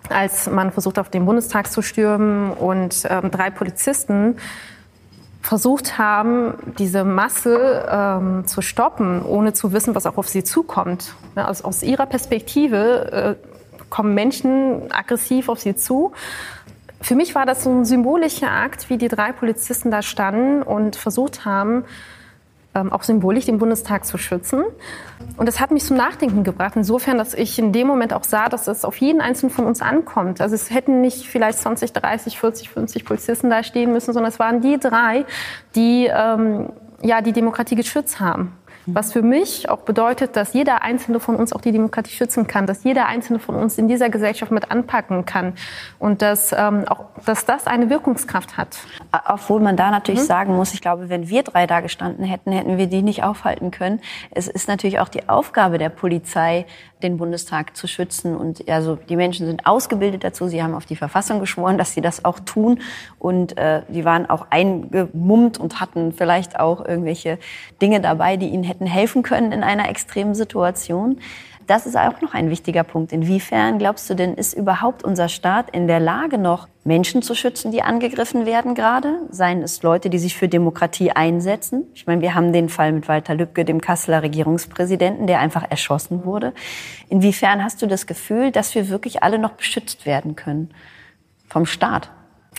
als 0.08 0.48
man 0.48 0.72
versucht, 0.72 1.00
auf 1.00 1.10
den 1.10 1.25
Bundestag 1.25 1.72
zu 1.72 1.82
stürmen 1.82 2.51
und 2.51 3.06
drei 3.06 3.50
Polizisten 3.50 4.36
versucht 5.46 6.00
haben, 6.00 6.56
diese 6.80 7.04
Masse 7.04 7.88
ähm, 7.88 8.48
zu 8.48 8.64
stoppen, 8.64 9.22
ohne 9.22 9.54
zu 9.54 9.74
wissen, 9.74 9.94
was 9.94 10.08
auch 10.08 10.18
auf 10.18 10.28
sie 10.28 10.44
zukommt. 10.44 11.14
Ja, 11.36 11.46
also 11.46 11.66
aus 11.66 11.84
ihrer 11.84 12.08
Perspektive 12.08 13.38
äh, 13.40 13.86
kommen 13.92 14.16
Menschen 14.16 14.92
aggressiv 14.92 15.48
auf 15.48 15.60
sie 15.60 15.75
zu. 15.75 16.14
Für 17.00 17.14
mich 17.14 17.36
war 17.36 17.46
das 17.46 17.64
so 17.64 17.70
ein 17.70 17.86
symbolischer 17.86 18.50
Akt, 18.50 18.90
wie 18.90 18.98
die 18.98 19.08
drei 19.08 19.34
Polizisten 19.34 19.92
da 19.92 20.02
standen 20.02 20.64
und 20.64 20.96
versucht 20.96 21.46
haben, 21.46 21.86
ähm, 22.74 22.92
auch 22.92 23.04
symbolisch 23.04 23.46
den 23.46 23.60
Bundestag 23.60 24.08
zu 24.08 24.18
schützen. 24.18 24.64
Und 25.38 25.48
das 25.48 25.60
hat 25.60 25.72
mich 25.72 25.84
zum 25.84 25.98
Nachdenken 25.98 26.44
gebracht, 26.44 26.74
insofern, 26.75 27.17
dass 27.17 27.34
ich 27.34 27.60
in 27.60 27.74
dem 27.74 27.88
Moment 27.88 28.13
auch 28.13 28.24
sah, 28.24 28.48
dass 28.48 28.67
es 28.67 28.86
auf 28.86 28.98
jeden 28.98 29.22
Einzelnen 29.22 29.51
von 29.51 29.65
uns 29.65 29.82
ankommt. 29.82 30.39
Also 30.39 30.55
es 30.55 30.70
hätten 30.70 31.01
nicht 31.01 31.27
vielleicht 31.27 31.60
20, 31.60 31.91
30, 31.94 32.39
40, 32.39 32.70
50 32.70 33.05
Polizisten 33.05 33.50
da 33.50 33.63
stehen 33.63 33.91
müssen, 33.91 34.13
sondern 34.13 34.32
es 34.32 34.39
waren 34.39 34.62
die 34.62 34.79
drei, 34.79 35.25
die 35.75 36.10
ähm, 36.12 36.70
ja, 37.01 37.22
die 37.22 37.34
Demokratie 37.34 37.75
geschützt 37.75 38.20
haben. 38.20 38.53
Was 38.88 39.13
für 39.13 39.22
mich 39.22 39.70
auch 39.70 39.80
bedeutet, 39.80 40.36
dass 40.36 40.54
jeder 40.54 40.82
Einzelne 40.82 41.20
von 41.20 41.36
uns 41.36 41.54
auch 41.54 41.62
die 41.62 41.72
Demokratie 41.72 42.12
schützen 42.12 42.48
kann, 42.48 42.68
dass 42.68 42.84
jeder 42.84 43.08
Einzelne 43.08 43.39
von 43.39 43.56
uns 43.56 43.77
in 43.77 43.88
dieser 43.88 44.10
Gesellschaft 44.10 44.51
mit 44.51 44.72
anpacken 44.72 45.25
kann 45.25 45.54
und 45.98 46.22
dass, 46.22 46.51
ähm, 46.51 46.86
auch, 46.88 47.06
dass 47.25 47.46
das 47.46 47.68
eine 47.68 47.89
Wirkungskraft 47.89 48.58
hat. 48.58 48.77
Obwohl 49.27 49.60
man 49.60 49.75
da 49.75 49.92
natürlich 49.92 50.22
mhm. 50.22 50.25
sagen 50.25 50.56
muss, 50.56 50.74
ich 50.74 50.82
glaube, 50.82 51.10
wenn 51.10 51.30
wir 51.30 51.44
drei 51.44 51.65
da 51.68 51.82
gestanden 51.82 52.25
hätten, 52.25 52.51
hätten 52.51 52.77
wir 52.77 52.88
die 52.88 53.01
nicht 53.01 53.24
aufhalten 53.24 53.72
können. 53.72 54.01
Es 54.32 54.48
ist 54.48 54.68
natürlich 54.68 55.00
auch 55.00 55.10
die 55.10 55.30
Aufgabe 55.30 55.77
der 55.77 55.89
Polizei, 55.89 56.65
den 57.06 57.18
Bundestag 57.18 57.78
zu 57.78 57.88
schützen. 57.88 58.36
Und 58.36 58.68
also 58.68 58.96
die 58.96 59.16
Menschen 59.16 59.46
sind 59.46 59.66
ausgebildet 59.66 60.24
dazu. 60.24 60.48
Sie 60.48 60.62
haben 60.62 60.74
auf 60.74 60.86
die 60.86 60.96
Verfassung 60.96 61.40
geschworen, 61.40 61.78
dass 61.78 61.94
sie 61.94 62.02
das 62.02 62.26
auch 62.26 62.40
tun. 62.40 62.82
Und 63.20 63.58
äh, 63.58 63.84
die 63.88 64.06
waren 64.06 64.30
auch 64.30 64.48
eingemummt 64.50 65.58
und 65.58 65.80
hatten 65.80 66.12
vielleicht 66.12 66.60
auch 66.60 66.86
irgendwelche 66.86 67.38
Dinge 67.82 68.02
dabei, 68.02 68.38
die 68.38 68.48
ihnen 68.48 68.64
hätten 68.64 68.86
helfen 68.86 69.24
können 69.24 69.52
in 69.52 69.64
einer 69.64 69.90
extremen 69.90 70.36
Situation. 70.36 71.20
Das 71.67 71.88
ist 71.88 71.98
auch 71.98 72.22
noch 72.22 72.36
ein 72.36 72.51
wichtiger 72.51 72.84
Punkt. 72.84 73.12
Inwiefern 73.12 73.79
glaubst 73.79 74.07
du 74.10 74.13
denn, 74.13 74.36
ist 74.36 74.53
überhaupt 74.53 75.03
unser 75.03 75.29
Staat 75.29 75.72
in 75.72 75.88
der 75.88 76.00
Lage, 76.00 76.38
noch 76.38 76.67
Menschen 76.84 77.24
zu 77.24 77.34
schützen, 77.34 77.72
die 77.72 77.81
angegriffen 77.81 78.45
werden 78.45 78.75
gerade? 78.75 79.22
Seien 79.31 79.63
es 79.63 79.81
Leute, 79.81 80.12
die 80.12 80.19
sich 80.19 80.36
für 80.36 80.48
Demokratie 80.48 81.12
einsetzen? 81.12 81.88
Ich 81.95 82.05
meine, 82.05 82.22
wir 82.22 82.36
haben 82.36 82.53
den 82.53 82.69
Fall 82.69 82.91
mit 82.91 83.07
Walter 83.07 83.34
Lübcke, 83.34 83.65
dem 83.65 83.81
Kasseler 83.81 84.22
Regierungspräsidenten, 84.22 85.25
der 85.25 85.39
einfach 85.39 85.65
erschossen 85.67 86.24
wurde. 86.24 86.53
Inwiefern 87.10 87.63
hast 87.63 87.81
du 87.81 87.88
das 87.88 88.05
Gefühl, 88.05 88.51
dass 88.51 88.75
wir 88.75 88.89
wirklich 88.89 89.24
alle 89.24 89.39
noch 89.39 89.53
beschützt 89.53 90.05
werden 90.05 90.36
können 90.36 90.69
vom 91.50 91.65
Staat? 91.65 92.12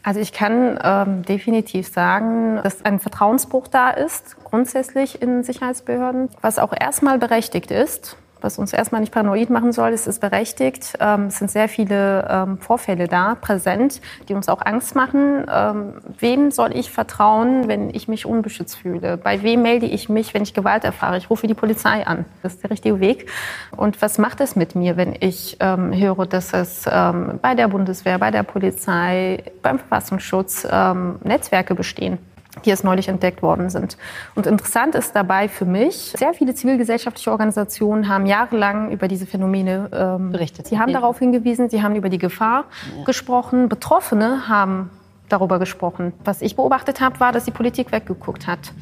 Also 0.02 0.18
ich 0.18 0.32
kann 0.32 0.78
ähm, 0.82 1.22
definitiv 1.22 1.88
sagen, 1.88 2.60
dass 2.62 2.84
ein 2.84 2.98
Vertrauensbruch 2.98 3.68
da 3.68 3.90
ist, 3.90 4.36
grundsätzlich 4.42 5.22
in 5.22 5.44
Sicherheitsbehörden, 5.44 6.28
was 6.40 6.58
auch 6.58 6.72
erstmal 6.72 7.18
berechtigt 7.18 7.70
ist 7.70 8.16
was 8.46 8.58
uns 8.58 8.72
erstmal 8.72 9.00
nicht 9.00 9.12
paranoid 9.12 9.50
machen 9.50 9.72
soll. 9.72 9.90
Es 9.90 10.06
ist 10.06 10.20
berechtigt. 10.20 10.94
Ähm, 11.00 11.24
es 11.26 11.38
sind 11.38 11.50
sehr 11.50 11.68
viele 11.68 12.26
ähm, 12.30 12.58
Vorfälle 12.58 13.08
da, 13.08 13.34
präsent, 13.34 14.00
die 14.28 14.34
uns 14.34 14.48
auch 14.48 14.64
Angst 14.64 14.94
machen. 14.94 15.44
Ähm, 15.52 15.94
wem 16.18 16.50
soll 16.52 16.74
ich 16.74 16.90
vertrauen, 16.90 17.68
wenn 17.68 17.90
ich 17.90 18.06
mich 18.08 18.24
unbeschützt 18.24 18.76
fühle? 18.78 19.16
Bei 19.16 19.42
wem 19.42 19.62
melde 19.62 19.86
ich 19.86 20.08
mich, 20.08 20.32
wenn 20.32 20.44
ich 20.44 20.54
Gewalt 20.54 20.84
erfahre? 20.84 21.18
Ich 21.18 21.28
rufe 21.28 21.46
die 21.48 21.54
Polizei 21.54 22.06
an. 22.06 22.24
Das 22.42 22.54
ist 22.54 22.62
der 22.62 22.70
richtige 22.70 23.00
Weg. 23.00 23.28
Und 23.76 24.00
was 24.00 24.16
macht 24.18 24.40
es 24.40 24.54
mit 24.54 24.76
mir, 24.76 24.96
wenn 24.96 25.16
ich 25.18 25.56
ähm, 25.58 25.92
höre, 25.92 26.26
dass 26.26 26.52
es 26.52 26.84
ähm, 26.90 27.40
bei 27.42 27.56
der 27.56 27.66
Bundeswehr, 27.68 28.18
bei 28.18 28.30
der 28.30 28.44
Polizei, 28.44 29.42
beim 29.60 29.80
Verfassungsschutz 29.80 30.66
ähm, 30.70 31.16
Netzwerke 31.24 31.74
bestehen? 31.74 32.18
Die 32.64 32.70
es 32.70 32.82
neulich 32.82 33.08
entdeckt 33.08 33.42
worden 33.42 33.70
sind. 33.70 33.96
Und 34.34 34.46
interessant 34.46 34.94
ist 34.94 35.14
dabei 35.14 35.48
für 35.48 35.64
mich, 35.64 36.14
sehr 36.16 36.34
viele 36.34 36.54
zivilgesellschaftliche 36.54 37.30
Organisationen 37.30 38.08
haben 38.08 38.26
jahrelang 38.26 38.90
über 38.90 39.08
diese 39.08 39.26
Phänomene 39.26 39.88
ähm, 39.92 40.32
berichtet. 40.32 40.66
Sie 40.66 40.78
haben 40.78 40.90
ja. 40.90 41.00
darauf 41.00 41.18
hingewiesen, 41.18 41.68
sie 41.68 41.82
haben 41.82 41.94
über 41.94 42.08
die 42.08 42.18
Gefahr 42.18 42.64
ja. 42.96 43.04
gesprochen. 43.04 43.68
Betroffene 43.68 44.48
haben 44.48 44.90
darüber 45.28 45.58
gesprochen. 45.58 46.12
Was 46.24 46.42
ich 46.42 46.56
beobachtet 46.56 47.00
habe, 47.00 47.20
war, 47.20 47.32
dass 47.32 47.44
die 47.44 47.50
Politik 47.50 47.92
weggeguckt 47.92 48.46
hat. 48.46 48.72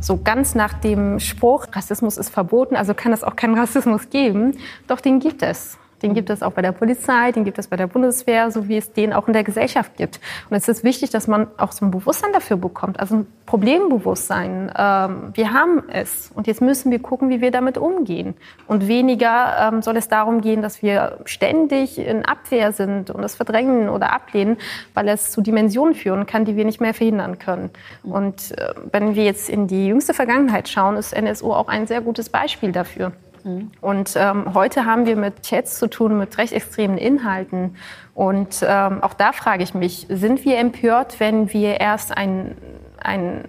So 0.00 0.20
ganz 0.22 0.54
nach 0.54 0.74
dem 0.74 1.18
Spruch, 1.18 1.66
Rassismus 1.72 2.18
ist 2.18 2.28
verboten, 2.28 2.76
also 2.76 2.92
kann 2.92 3.12
es 3.12 3.24
auch 3.24 3.36
keinen 3.36 3.58
Rassismus 3.58 4.10
geben. 4.10 4.58
Doch 4.86 5.00
den 5.00 5.18
gibt 5.18 5.42
es. 5.42 5.78
Den 6.04 6.12
gibt 6.12 6.28
es 6.28 6.42
auch 6.42 6.52
bei 6.52 6.60
der 6.60 6.72
Polizei, 6.72 7.32
den 7.32 7.44
gibt 7.44 7.58
es 7.58 7.68
bei 7.68 7.76
der 7.76 7.86
Bundeswehr, 7.86 8.50
so 8.50 8.68
wie 8.68 8.76
es 8.76 8.92
den 8.92 9.14
auch 9.14 9.26
in 9.26 9.32
der 9.32 9.42
Gesellschaft 9.42 9.96
gibt. 9.96 10.20
Und 10.50 10.56
es 10.56 10.68
ist 10.68 10.84
wichtig, 10.84 11.08
dass 11.08 11.26
man 11.28 11.46
auch 11.56 11.72
so 11.72 11.82
ein 11.82 11.90
Bewusstsein 11.90 12.30
dafür 12.34 12.58
bekommt, 12.58 13.00
also 13.00 13.16
ein 13.16 13.26
Problembewusstsein. 13.46 14.70
Ähm, 14.76 15.30
wir 15.32 15.54
haben 15.54 15.84
es 15.88 16.30
und 16.34 16.46
jetzt 16.46 16.60
müssen 16.60 16.90
wir 16.90 16.98
gucken, 16.98 17.30
wie 17.30 17.40
wir 17.40 17.50
damit 17.50 17.78
umgehen. 17.78 18.34
Und 18.66 18.86
weniger 18.86 19.72
ähm, 19.72 19.80
soll 19.80 19.96
es 19.96 20.08
darum 20.08 20.42
gehen, 20.42 20.60
dass 20.60 20.82
wir 20.82 21.20
ständig 21.24 21.98
in 21.98 22.26
Abwehr 22.26 22.72
sind 22.72 23.08
und 23.08 23.22
das 23.22 23.34
verdrängen 23.34 23.88
oder 23.88 24.12
ablehnen, 24.12 24.58
weil 24.92 25.08
es 25.08 25.30
zu 25.30 25.40
Dimensionen 25.40 25.94
führen 25.94 26.26
kann, 26.26 26.44
die 26.44 26.54
wir 26.54 26.66
nicht 26.66 26.82
mehr 26.82 26.92
verhindern 26.92 27.38
können. 27.38 27.70
Und 28.02 28.52
äh, 28.58 28.74
wenn 28.92 29.14
wir 29.14 29.24
jetzt 29.24 29.48
in 29.48 29.68
die 29.68 29.86
jüngste 29.86 30.12
Vergangenheit 30.12 30.68
schauen, 30.68 30.98
ist 30.98 31.18
NSO 31.18 31.54
auch 31.54 31.68
ein 31.68 31.86
sehr 31.86 32.02
gutes 32.02 32.28
Beispiel 32.28 32.72
dafür. 32.72 33.12
Mhm. 33.44 33.70
Und 33.80 34.14
ähm, 34.16 34.54
heute 34.54 34.86
haben 34.86 35.06
wir 35.06 35.16
mit 35.16 35.42
Chats 35.42 35.78
zu 35.78 35.88
tun, 35.88 36.18
mit 36.18 36.36
recht 36.38 36.52
extremen 36.52 36.98
Inhalten. 36.98 37.76
Und 38.14 38.64
ähm, 38.66 39.02
auch 39.02 39.14
da 39.14 39.32
frage 39.32 39.62
ich 39.62 39.74
mich, 39.74 40.06
sind 40.08 40.44
wir 40.44 40.58
empört, 40.58 41.20
wenn 41.20 41.52
wir 41.52 41.80
erst 41.80 42.16
ein, 42.16 42.56
ein 43.00 43.44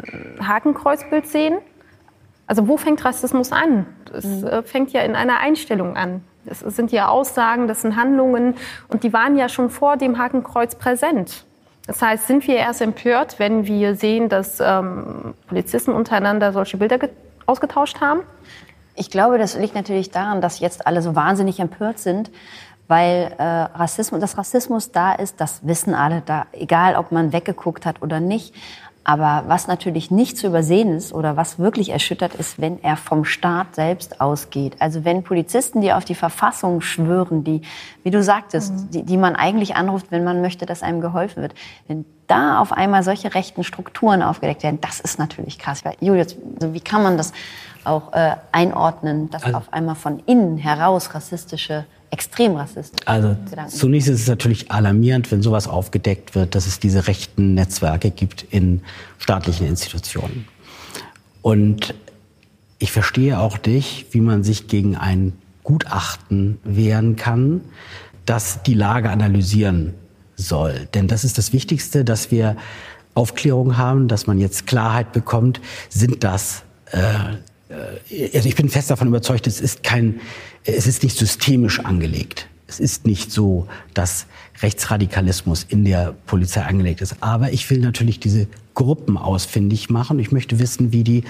Hakenkreuzbild 0.46 1.28
sehen? 1.28 1.58
Also 2.48 2.68
wo 2.68 2.78
fängt 2.78 3.04
Rassismus 3.04 3.52
an? 3.52 3.86
Es 4.14 4.26
mhm. 4.26 4.48
äh, 4.48 4.64
fängt 4.64 4.92
ja 4.92 5.02
in 5.02 5.16
einer 5.16 5.40
Einstellung 5.40 5.96
an. 5.96 6.24
Das 6.46 6.60
sind 6.60 6.92
ja 6.92 7.08
Aussagen, 7.08 7.68
das 7.68 7.82
sind 7.82 7.96
Handlungen 7.96 8.54
und 8.88 9.04
die 9.04 9.14
waren 9.14 9.36
ja 9.36 9.50
schon 9.50 9.72
vor 9.72 9.98
dem 9.98 10.20
Hakenkreuz 10.20 10.76
präsent. 10.76 11.44
Das 11.88 12.02
heißt, 12.02 12.28
sind 12.28 12.48
wir 12.48 12.56
erst 12.56 12.82
empört, 12.82 13.40
wenn 13.40 13.66
wir 13.66 13.96
sehen, 13.96 14.30
dass 14.30 14.60
ähm, 14.60 15.34
Polizisten 15.48 15.92
untereinander 15.92 16.52
solche 16.52 16.78
Bilder 16.78 17.00
ausgetauscht 17.46 18.02
haben? 18.02 18.22
Ich 18.96 19.10
glaube, 19.10 19.38
das 19.38 19.58
liegt 19.58 19.76
natürlich 19.76 20.10
daran, 20.10 20.42
dass 20.42 20.60
jetzt 20.60 20.88
alle 20.88 21.02
so 21.02 21.16
wahnsinnig 21.16 21.60
empört 21.60 22.00
sind, 22.00 22.32
weil 22.88 23.34
äh, 23.38 23.44
Rassismus, 23.44 24.22
dass 24.22 24.38
Rassismus 24.38 24.92
da 24.92 25.14
ist, 25.14 25.42
das 25.42 25.66
wissen 25.68 25.94
alle, 25.94 26.22
da, 26.22 26.46
egal 26.54 26.96
ob 26.96 27.12
man 27.12 27.34
weggeguckt 27.34 27.86
hat 27.86 28.02
oder 28.02 28.20
nicht. 28.20 28.54
Aber 29.08 29.44
was 29.48 29.68
natürlich 29.68 30.10
nicht 30.10 30.36
zu 30.36 30.48
übersehen 30.48 30.92
ist 30.96 31.14
oder 31.14 31.38
was 31.38 31.60
wirklich 31.60 31.90
erschüttert 31.90 32.34
ist, 32.34 32.60
wenn 32.60 32.84
er 32.84 32.98
vom 32.98 33.24
Staat 33.24 33.76
selbst 33.76 34.20
ausgeht. 34.20 34.78
Also 34.80 35.06
wenn 35.06 35.22
Polizisten, 35.24 35.80
die 35.82 35.94
auf 35.94 36.06
die 36.06 36.16
Verfassung 36.16 36.82
schwören, 36.82 37.44
die, 37.44 37.62
wie 38.04 38.10
du 38.10 38.24
sagtest, 38.24 38.74
mhm. 38.74 38.90
die, 38.90 39.04
die 39.04 39.18
man 39.18 39.36
eigentlich 39.36 39.76
anruft, 39.76 40.08
wenn 40.10 40.24
man 40.24 40.42
möchte, 40.42 40.66
dass 40.66 40.82
einem 40.82 41.02
geholfen 41.02 41.44
wird, 41.44 41.54
wenn 41.88 42.04
da 42.26 42.60
auf 42.60 42.72
einmal 42.72 43.04
solche 43.04 43.36
rechten 43.36 43.64
Strukturen 43.64 44.24
aufgedeckt 44.24 44.64
werden, 44.64 44.82
das 44.82 45.00
ist 45.00 45.20
natürlich 45.20 45.60
krass. 45.60 45.84
Julius, 46.00 46.36
also 46.56 46.74
wie 46.74 46.82
kann 46.82 47.04
man 47.04 47.16
das 47.16 47.32
auch 47.84 48.12
äh, 48.14 48.36
einordnen, 48.52 49.30
dass 49.30 49.44
also, 49.44 49.58
auf 49.58 49.72
einmal 49.72 49.94
von 49.94 50.18
innen 50.26 50.58
heraus 50.58 51.14
rassistische, 51.14 51.86
extrem 52.16 52.56
rassistische 52.56 53.06
also 53.08 53.36
Gedanken 53.50 53.72
Zunächst 53.72 54.08
ist 54.08 54.22
es 54.22 54.28
natürlich 54.28 54.72
alarmierend, 54.72 55.30
wenn 55.32 55.42
sowas 55.42 55.68
aufgedeckt 55.68 56.34
wird, 56.34 56.56
dass 56.56 56.66
es 56.66 56.80
diese 56.80 57.08
rechten 57.08 57.54
Netzwerke 57.56 58.10
gibt 58.10 58.46
in 58.50 58.82
staatlichen 59.18 59.68
Institutionen. 59.68 60.48
Und 61.42 61.94
ich 62.80 62.94
verstehe 62.94 63.40
auch 63.40 63.58
dich, 63.58 64.08
wie 64.12 64.22
man 64.22 64.44
sich 64.44 64.68
gegen 64.68 64.96
ein 64.96 65.34
Gutachten 65.64 66.58
wehren 66.64 67.18
kann, 67.18 67.62
das 68.26 68.64
die 68.64 68.76
Lage 68.76 69.10
analysieren 69.10 69.94
soll. 70.38 70.88
Denn 70.94 71.10
das 71.10 71.26
ist 71.26 71.38
das 71.38 71.52
Wichtigste, 71.52 72.06
dass 72.06 72.32
wir 72.32 72.56
Aufklärung 73.14 73.78
haben, 73.78 74.08
dass 74.08 74.26
man 74.26 74.40
jetzt 74.40 74.68
Klarheit 74.68 75.12
bekommt, 75.12 75.60
sind 75.90 76.24
das 76.24 76.64
äh, 76.92 77.36
also 78.34 78.48
ich 78.48 78.56
bin 78.56 78.70
fest 78.70 78.92
davon 78.92 79.08
überzeugt, 79.08 79.48
es 79.48 79.60
ist 79.60 79.84
kein, 79.84 80.20
es 80.64 80.88
ist 80.88 81.04
nicht 81.04 81.18
systemisch 81.18 81.80
angelegt. 81.80 82.48
Es 82.68 82.80
ist 82.80 83.06
nicht 83.06 83.32
so, 83.32 83.68
dass 83.94 84.26
Rechtsradikalismus 84.62 85.66
in 85.70 85.86
der 85.86 86.16
Polizei 86.26 86.62
angelegt 86.64 87.02
ist. 87.02 87.18
Aber 87.22 87.52
ich 87.52 87.70
will 87.70 87.80
natürlich 87.80 88.20
diese 88.20 88.48
Gruppen 88.74 89.18
ausfindig 89.18 89.90
machen. 89.90 90.18
Ich 90.20 90.32
möchte 90.32 90.60
wissen, 90.60 90.92
wie 90.92 91.04
die 91.04 91.24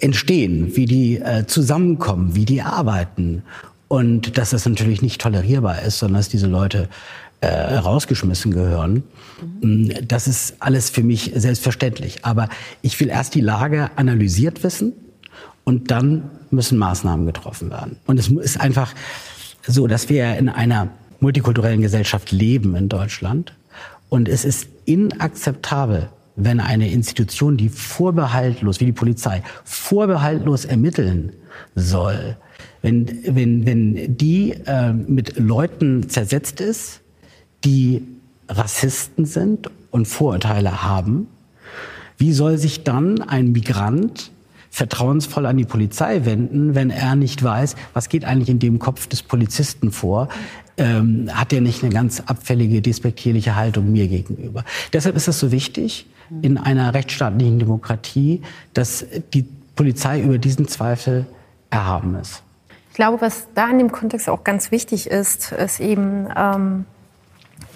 entstehen, 0.00 0.76
wie 0.76 0.84
die 0.84 1.16
äh, 1.16 1.46
zusammenkommen, 1.46 2.36
wie 2.36 2.44
die 2.44 2.62
arbeiten. 2.62 3.42
Und 3.88 4.38
dass 4.38 4.50
das 4.50 4.66
natürlich 4.66 5.02
nicht 5.02 5.20
tolerierbar 5.20 5.82
ist, 5.82 5.98
sondern 5.98 6.20
dass 6.20 6.28
diese 6.28 6.46
Leute 6.46 6.88
äh, 7.40 7.48
rausgeschmissen 7.48 8.52
gehören. 8.52 9.02
Mhm. 9.60 9.92
Das 10.06 10.28
ist 10.28 10.56
alles 10.60 10.90
für 10.90 11.02
mich 11.02 11.32
selbstverständlich. 11.34 12.24
Aber 12.24 12.48
ich 12.82 12.98
will 13.00 13.08
erst 13.08 13.34
die 13.34 13.40
Lage 13.40 13.90
analysiert 13.96 14.62
wissen 14.62 14.92
und 15.66 15.90
dann 15.90 16.30
müssen 16.50 16.78
Maßnahmen 16.78 17.26
getroffen 17.26 17.70
werden. 17.70 17.96
Und 18.06 18.20
es 18.20 18.28
ist 18.28 18.60
einfach 18.60 18.94
so, 19.66 19.88
dass 19.88 20.08
wir 20.08 20.36
in 20.36 20.48
einer 20.48 20.88
multikulturellen 21.18 21.80
Gesellschaft 21.80 22.30
leben 22.30 22.76
in 22.76 22.88
Deutschland. 22.88 23.52
Und 24.08 24.28
es 24.28 24.44
ist 24.44 24.68
inakzeptabel, 24.84 26.08
wenn 26.36 26.60
eine 26.60 26.90
Institution, 26.92 27.56
die 27.56 27.68
vorbehaltlos, 27.68 28.78
wie 28.78 28.84
die 28.86 28.92
Polizei, 28.92 29.42
vorbehaltlos 29.64 30.64
ermitteln 30.64 31.32
soll, 31.74 32.36
wenn, 32.82 33.08
wenn, 33.26 33.66
wenn 33.66 34.16
die 34.16 34.52
äh, 34.66 34.92
mit 34.92 35.36
Leuten 35.36 36.08
zersetzt 36.08 36.60
ist, 36.60 37.00
die 37.64 38.06
Rassisten 38.48 39.24
sind 39.24 39.68
und 39.90 40.06
Vorurteile 40.06 40.84
haben, 40.84 41.26
wie 42.18 42.32
soll 42.32 42.56
sich 42.56 42.84
dann 42.84 43.20
ein 43.20 43.50
Migrant 43.50 44.30
vertrauensvoll 44.76 45.46
an 45.46 45.56
die 45.56 45.64
Polizei 45.64 46.26
wenden, 46.26 46.74
wenn 46.74 46.90
er 46.90 47.16
nicht 47.16 47.42
weiß, 47.42 47.76
was 47.94 48.10
geht 48.10 48.26
eigentlich 48.26 48.50
in 48.50 48.58
dem 48.58 48.78
Kopf 48.78 49.06
des 49.06 49.22
Polizisten 49.22 49.90
vor? 49.90 50.28
Ähm, 50.76 51.30
hat 51.32 51.54
er 51.54 51.62
nicht 51.62 51.82
eine 51.82 51.90
ganz 51.90 52.20
abfällige, 52.20 52.82
despektierliche 52.82 53.56
Haltung 53.56 53.90
mir 53.90 54.06
gegenüber? 54.06 54.66
Deshalb 54.92 55.16
ist 55.16 55.28
es 55.28 55.40
so 55.40 55.50
wichtig 55.50 56.06
in 56.42 56.58
einer 56.58 56.92
rechtsstaatlichen 56.92 57.58
Demokratie, 57.58 58.42
dass 58.74 59.06
die 59.32 59.46
Polizei 59.76 60.20
über 60.20 60.36
diesen 60.36 60.68
Zweifel 60.68 61.24
erhaben 61.70 62.14
ist. 62.16 62.42
Ich 62.90 62.96
glaube, 62.96 63.22
was 63.22 63.46
da 63.54 63.70
in 63.70 63.78
dem 63.78 63.90
Kontext 63.90 64.28
auch 64.28 64.44
ganz 64.44 64.70
wichtig 64.70 65.06
ist, 65.06 65.52
ist 65.52 65.80
eben, 65.80 66.28
ähm, 66.36 66.84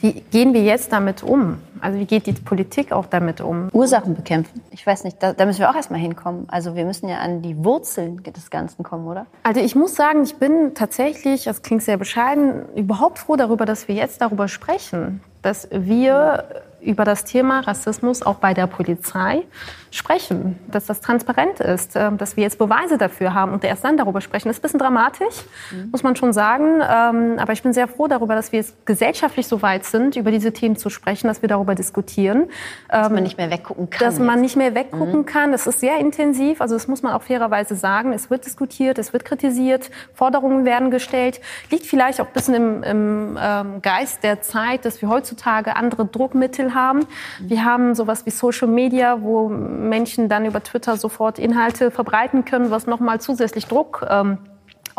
wie 0.01 0.13
gehen 0.13 0.55
wir 0.55 0.63
jetzt 0.63 0.93
damit 0.93 1.23
um? 1.23 1.59
Also 1.81 1.99
wie 1.99 2.05
geht 2.07 2.27
die 2.27 2.33
Politik 2.33 2.93
auch 2.93 3.07
damit 3.07 3.41
um? 3.41 3.69
Ursachen 3.73 4.15
bekämpfen. 4.15 4.61
Ich 4.71 4.87
weiß 4.87 5.05
nicht, 5.05 5.23
da, 5.23 5.33
da 5.33 5.47
müssen 5.47 5.61
wir 5.61 5.71
auch 5.71 5.75
erstmal 5.75 6.01
hinkommen. 6.01 6.47
Also 6.49 6.75
wir 6.75 6.85
müssen 6.85 7.09
ja 7.09 7.19
an 7.19 7.43
die 7.43 7.63
Wurzeln 7.65 8.23
des 8.23 8.51
Ganzen 8.51 8.83
kommen, 8.83 9.07
oder? 9.07 9.27
Also 9.43 9.61
ich 9.61 9.75
muss 9.75 9.95
sagen, 9.95 10.23
ich 10.23 10.37
bin 10.37 10.75
tatsächlich, 10.75 11.45
das 11.45 11.63
klingt 11.63 11.83
sehr 11.83 11.97
bescheiden, 11.97 12.65
überhaupt 12.75 13.19
froh 13.19 13.37
darüber, 13.37 13.67
dass 13.67 13.89
wir 13.89 13.95
jetzt 13.95 14.21
darüber 14.21 14.49
sprechen, 14.49 15.21
dass 15.43 15.69
wir 15.71 16.45
über 16.81 17.05
das 17.05 17.25
Thema 17.25 17.61
Rassismus 17.61 18.23
auch 18.23 18.37
bei 18.37 18.55
der 18.55 18.67
Polizei 18.67 19.43
sprechen, 19.90 20.59
dass 20.68 20.87
das 20.87 21.00
transparent 21.00 21.61
ist, 21.61 21.97
ähm, 21.97 22.16
dass 22.16 22.37
wir 22.37 22.44
jetzt 22.44 22.59
Beweise 22.59 22.97
dafür 22.97 23.35
haben 23.35 23.52
und 23.52 23.64
erst 23.64 23.85
dann 23.85 23.97
darüber 23.97 24.20
sprechen. 24.20 24.49
Das 24.49 24.56
ist 24.56 24.61
ein 24.61 24.62
bisschen 24.62 24.80
dramatisch, 24.80 25.35
mhm. 25.73 25.90
muss 25.90 26.02
man 26.02 26.14
schon 26.14 26.32
sagen. 26.32 26.80
Ähm, 26.80 27.38
aber 27.38 27.52
ich 27.52 27.62
bin 27.62 27.73
sehr 27.73 27.88
froh 27.88 28.06
darüber, 28.06 28.35
dass 28.35 28.52
wir 28.52 28.61
jetzt 28.61 28.87
gesellschaftlich 28.87 29.49
so 29.49 29.62
weit 29.62 29.85
sind, 29.85 30.16
über 30.16 30.30
diese 30.30 30.52
Themen 30.52 30.76
zu 30.76 30.90
sprechen, 30.90 31.26
dass 31.26 31.42
wir 31.42 31.49
darüber 31.49 31.75
diskutieren. 31.75 32.49
Dass 32.88 33.09
man 33.09 33.18
ähm, 33.18 33.25
nicht 33.25 33.37
mehr 33.37 33.50
weggucken 33.50 33.90
kann. 33.90 34.06
Dass 34.06 34.18
jetzt. 34.18 34.26
man 34.26 34.40
nicht 34.40 34.56
mehr 34.56 34.75
weggucken 34.75 35.20
mhm. 35.20 35.26
kann. 35.26 35.52
Das 35.52 35.66
ist 35.66 35.80
sehr 35.80 35.99
intensiv. 35.99 36.61
Also 36.61 36.76
das 36.76 36.87
muss 36.87 37.02
man 37.02 37.12
auch 37.12 37.23
fairerweise 37.23 37.75
sagen. 37.75 38.12
Es 38.12 38.30
wird 38.30 38.47
diskutiert, 38.47 38.99
es 38.99 39.12
wird 39.12 39.25
kritisiert, 39.25 39.90
Forderungen 40.14 40.64
werden 40.64 40.90
gestellt. 40.90 41.40
Liegt 41.70 41.87
vielleicht 41.87 42.20
auch 42.20 42.26
ein 42.26 42.32
bisschen 42.32 42.54
im, 42.54 43.37
im 43.37 43.82
Geist 43.82 44.23
der 44.23 44.40
Zeit, 44.40 44.85
dass 44.85 45.02
wir 45.02 45.09
heutzutage 45.09 45.75
andere 45.75 46.06
Druckmittel 46.06 46.75
haben. 46.75 47.06
Wir 47.40 47.64
haben 47.64 47.94
sowas 47.94 48.25
wie 48.26 48.30
Social 48.30 48.68
Media, 48.68 49.20
wo 49.23 49.49
Menschen 49.89 50.29
dann 50.29 50.45
über 50.45 50.63
Twitter 50.63 50.97
sofort 50.97 51.39
Inhalte 51.39 51.91
verbreiten 51.91 52.45
können, 52.45 52.71
was 52.71 52.87
nochmal 52.87 53.21
zusätzlich 53.21 53.67
Druck 53.67 54.07
ähm, 54.09 54.39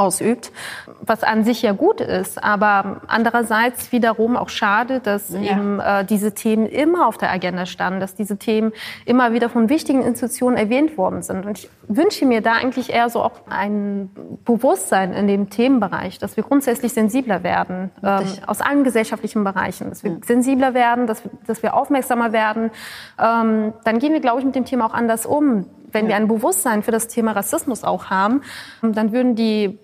ausübt, 0.02 0.52
was 1.02 1.24
an 1.24 1.44
sich 1.44 1.62
ja 1.62 1.74
gut 1.74 2.02
ist, 2.02 2.44
aber 2.44 3.02
andererseits 3.08 3.92
wiederum 3.92 4.36
auch 4.36 4.50
schade, 4.50 5.00
dass 5.00 5.30
ja. 5.30 5.40
eben 5.42 5.80
äh, 5.80 6.04
diese 6.06 6.34
Themen 6.34 6.66
immer 6.66 7.08
auf 7.08 7.18
der 7.18 7.32
Agenda 7.32 7.66
standen, 7.66 8.00
dass 8.00 8.16
diese 8.16 8.38
Themen 8.38 8.74
immer 9.06 9.34
wieder 9.34 9.50
von 9.50 9.70
wichtigen 9.70 10.02
Institutionen 10.02 10.58
erwähnt 10.58 10.98
worden 10.98 11.22
sind. 11.22 11.46
Und 11.46 11.60
ich 11.60 11.70
wünsche 11.88 12.26
mir 12.26 12.42
da 12.42 12.54
eigentlich 12.54 12.92
eher 12.92 13.10
so 13.10 13.22
auch 13.22 13.34
ein 13.50 14.10
Bewusstsein 14.44 15.14
in 15.14 15.28
dem 15.28 15.50
Themenbereich, 15.50 16.18
dass 16.18 16.36
wir 16.36 16.44
grundsätzlich 16.44 16.94
sensibler 16.94 17.44
werden, 17.44 17.92
ähm, 18.04 18.26
aus 18.48 18.62
allen 18.62 18.84
gesellschaftlichen 18.84 19.44
Bereichen, 19.44 19.90
dass 19.90 20.04
wir 20.04 20.14
ja. 20.14 20.18
sensibler 20.26 20.74
werden, 20.74 21.06
dass 21.06 21.24
wir, 21.24 21.32
dass 21.46 21.62
wir 21.62 21.76
aufmerksamer 21.76 22.32
werden. 22.32 22.72
Ähm, 23.20 23.74
dann 23.84 24.00
gehen 24.00 24.14
wir, 24.14 24.20
glaube 24.20 24.40
ich, 24.40 24.46
mit 24.46 24.56
dem 24.56 24.66
Thema 24.66 24.86
auch 24.88 24.94
anders 24.94 25.26
um 25.26 25.66
wenn 25.94 26.08
wir 26.08 26.16
ein 26.16 26.28
Bewusstsein 26.28 26.84
für 26.84 26.92
das 26.92 27.08
Thema 27.08 27.34
Rassismus 27.34 27.84
auch 27.84 28.06
haben, 28.10 28.42
dann 28.82 29.12
würden 29.12 29.36
die 29.36 29.80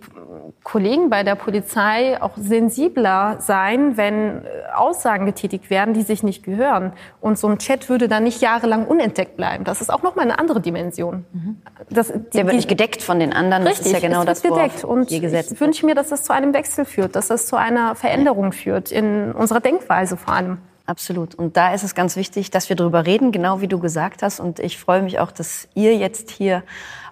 Kollegen 0.64 1.10
bei 1.10 1.24
der 1.24 1.36
Polizei 1.36 2.22
auch 2.22 2.32
sensibler 2.36 3.38
sein, 3.40 3.98
wenn 3.98 4.42
Aussagen 4.76 5.26
getätigt 5.26 5.70
werden, 5.70 5.94
die 5.94 6.04
sich 6.04 6.24
nicht 6.24 6.44
gehören. 6.44 6.94
Und 7.22 7.38
so 7.38 7.48
ein 7.48 7.58
Chat 7.60 7.90
würde 7.90 8.08
dann 8.08 8.24
nicht 8.24 8.42
jahrelang 8.42 8.86
unentdeckt 8.86 9.38
bleiben. 9.38 9.64
Das 9.64 9.82
ist 9.82 9.92
auch 9.92 10.04
noch 10.04 10.16
mal 10.16 10.24
eine 10.24 10.40
andere 10.40 10.60
Dimension. 10.60 11.26
Mhm. 11.32 11.62
Das, 11.90 12.12
die, 12.12 12.20
Der 12.34 12.46
wird 12.46 12.56
nicht 12.56 12.70
gedeckt 12.70 13.02
von 13.02 13.20
den 13.20 13.34
anderen. 13.34 13.64
Richtig, 13.64 13.86
das 13.86 13.94
ist 13.94 14.02
ja 14.02 14.08
genau 14.08 14.24
das, 14.24 14.42
gedeckt. 14.42 14.84
Und 14.84 15.12
ich 15.12 15.60
wünsche 15.60 15.86
mir, 15.86 15.96
dass 15.96 16.10
das 16.10 16.24
zu 16.24 16.34
einem 16.34 16.54
Wechsel 16.54 16.86
führt, 16.86 17.16
dass 17.16 17.28
das 17.28 17.48
zu 17.48 17.56
einer 17.56 17.96
Veränderung 17.96 18.52
führt 18.52 18.92
in 18.92 19.32
unserer 19.32 19.60
Denkweise 19.60 20.18
vor 20.18 20.34
allem. 20.34 20.58
Absolut. 20.88 21.36
Und 21.36 21.58
da 21.58 21.74
ist 21.74 21.84
es 21.84 21.96
ganz 21.96 22.16
wichtig, 22.16 22.50
dass 22.50 22.70
wir 22.70 22.78
darüber 22.78 23.06
reden, 23.06 23.34
genau 23.34 23.60
wie 23.60 23.68
du 23.68 23.78
gesagt 23.78 24.24
hast. 24.24 24.40
Und 24.40 24.60
ich 24.60 24.78
freue 24.78 25.02
mich 25.02 25.20
auch, 25.20 25.32
dass 25.32 25.68
ihr 25.76 25.98
jetzt 25.98 26.32
hier 26.32 26.64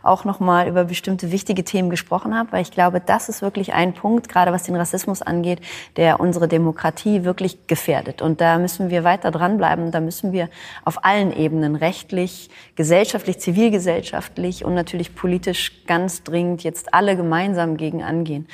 auch 0.01 0.23
nochmal 0.23 0.69
über 0.69 0.85
bestimmte 0.85 1.29
wichtige 1.29 1.65
Themen 1.65 1.89
gesprochen 1.89 2.37
habt, 2.37 2.53
weil 2.53 2.61
ich 2.61 2.71
glaube, 2.71 3.01
das 3.01 3.27
ist 3.27 3.41
wirklich 3.41 3.73
ein 3.73 3.93
Punkt, 3.93 4.29
gerade 4.29 4.53
was 4.53 4.63
den 4.63 4.77
Rassismus 4.77 5.21
angeht, 5.21 5.59
der 5.97 6.21
unsere 6.21 6.47
Demokratie 6.47 7.25
wirklich 7.25 7.67
gefährdet. 7.67 8.21
Und 8.21 8.39
da 8.39 8.59
müssen 8.59 8.89
wir 8.89 9.03
weiter 9.03 9.29
dranbleiben. 9.29 9.91
Da 9.91 9.99
müssen 9.99 10.31
wir 10.31 10.47
auf 10.85 11.03
allen 11.03 11.35
Ebenen, 11.35 11.75
rechtlich, 11.75 12.49
gesellschaftlich, 12.75 13.39
zivilgesellschaftlich 13.39 14.63
und 14.63 14.73
natürlich 14.73 15.15
politisch 15.15 15.85
ganz 15.85 16.23
dringend 16.23 16.63
jetzt 16.63 16.93
alle 16.93 17.17
gemeinsam 17.17 17.75
gegen 17.75 18.03
angehen. 18.03 18.47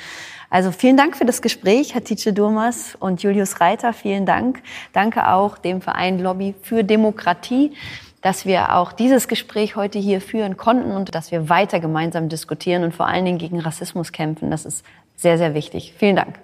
Also 0.52 0.70
vielen 0.70 0.98
Dank 0.98 1.16
für 1.16 1.24
das 1.24 1.40
Gespräch, 1.40 1.94
Hatice 1.94 2.34
Durmas 2.34 2.94
und 3.00 3.22
Julius 3.22 3.62
Reiter. 3.62 3.94
Vielen 3.94 4.26
Dank. 4.26 4.62
Danke 4.92 5.30
auch 5.30 5.56
dem 5.56 5.80
Verein 5.80 6.18
Lobby 6.18 6.54
für 6.60 6.84
Demokratie, 6.84 7.72
dass 8.20 8.44
wir 8.44 8.76
auch 8.76 8.92
dieses 8.92 9.28
Gespräch 9.28 9.76
heute 9.76 9.98
hier 9.98 10.20
führen 10.20 10.58
konnten 10.58 10.90
und 10.90 11.14
dass 11.14 11.32
wir 11.32 11.48
weiter 11.48 11.80
gemeinsam 11.80 12.28
diskutieren 12.28 12.84
und 12.84 12.94
vor 12.94 13.06
allen 13.06 13.24
Dingen 13.24 13.38
gegen 13.38 13.60
Rassismus 13.60 14.12
kämpfen. 14.12 14.50
Das 14.50 14.66
ist 14.66 14.84
sehr, 15.16 15.38
sehr 15.38 15.54
wichtig. 15.54 15.94
Vielen 15.96 16.16
Dank. 16.16 16.38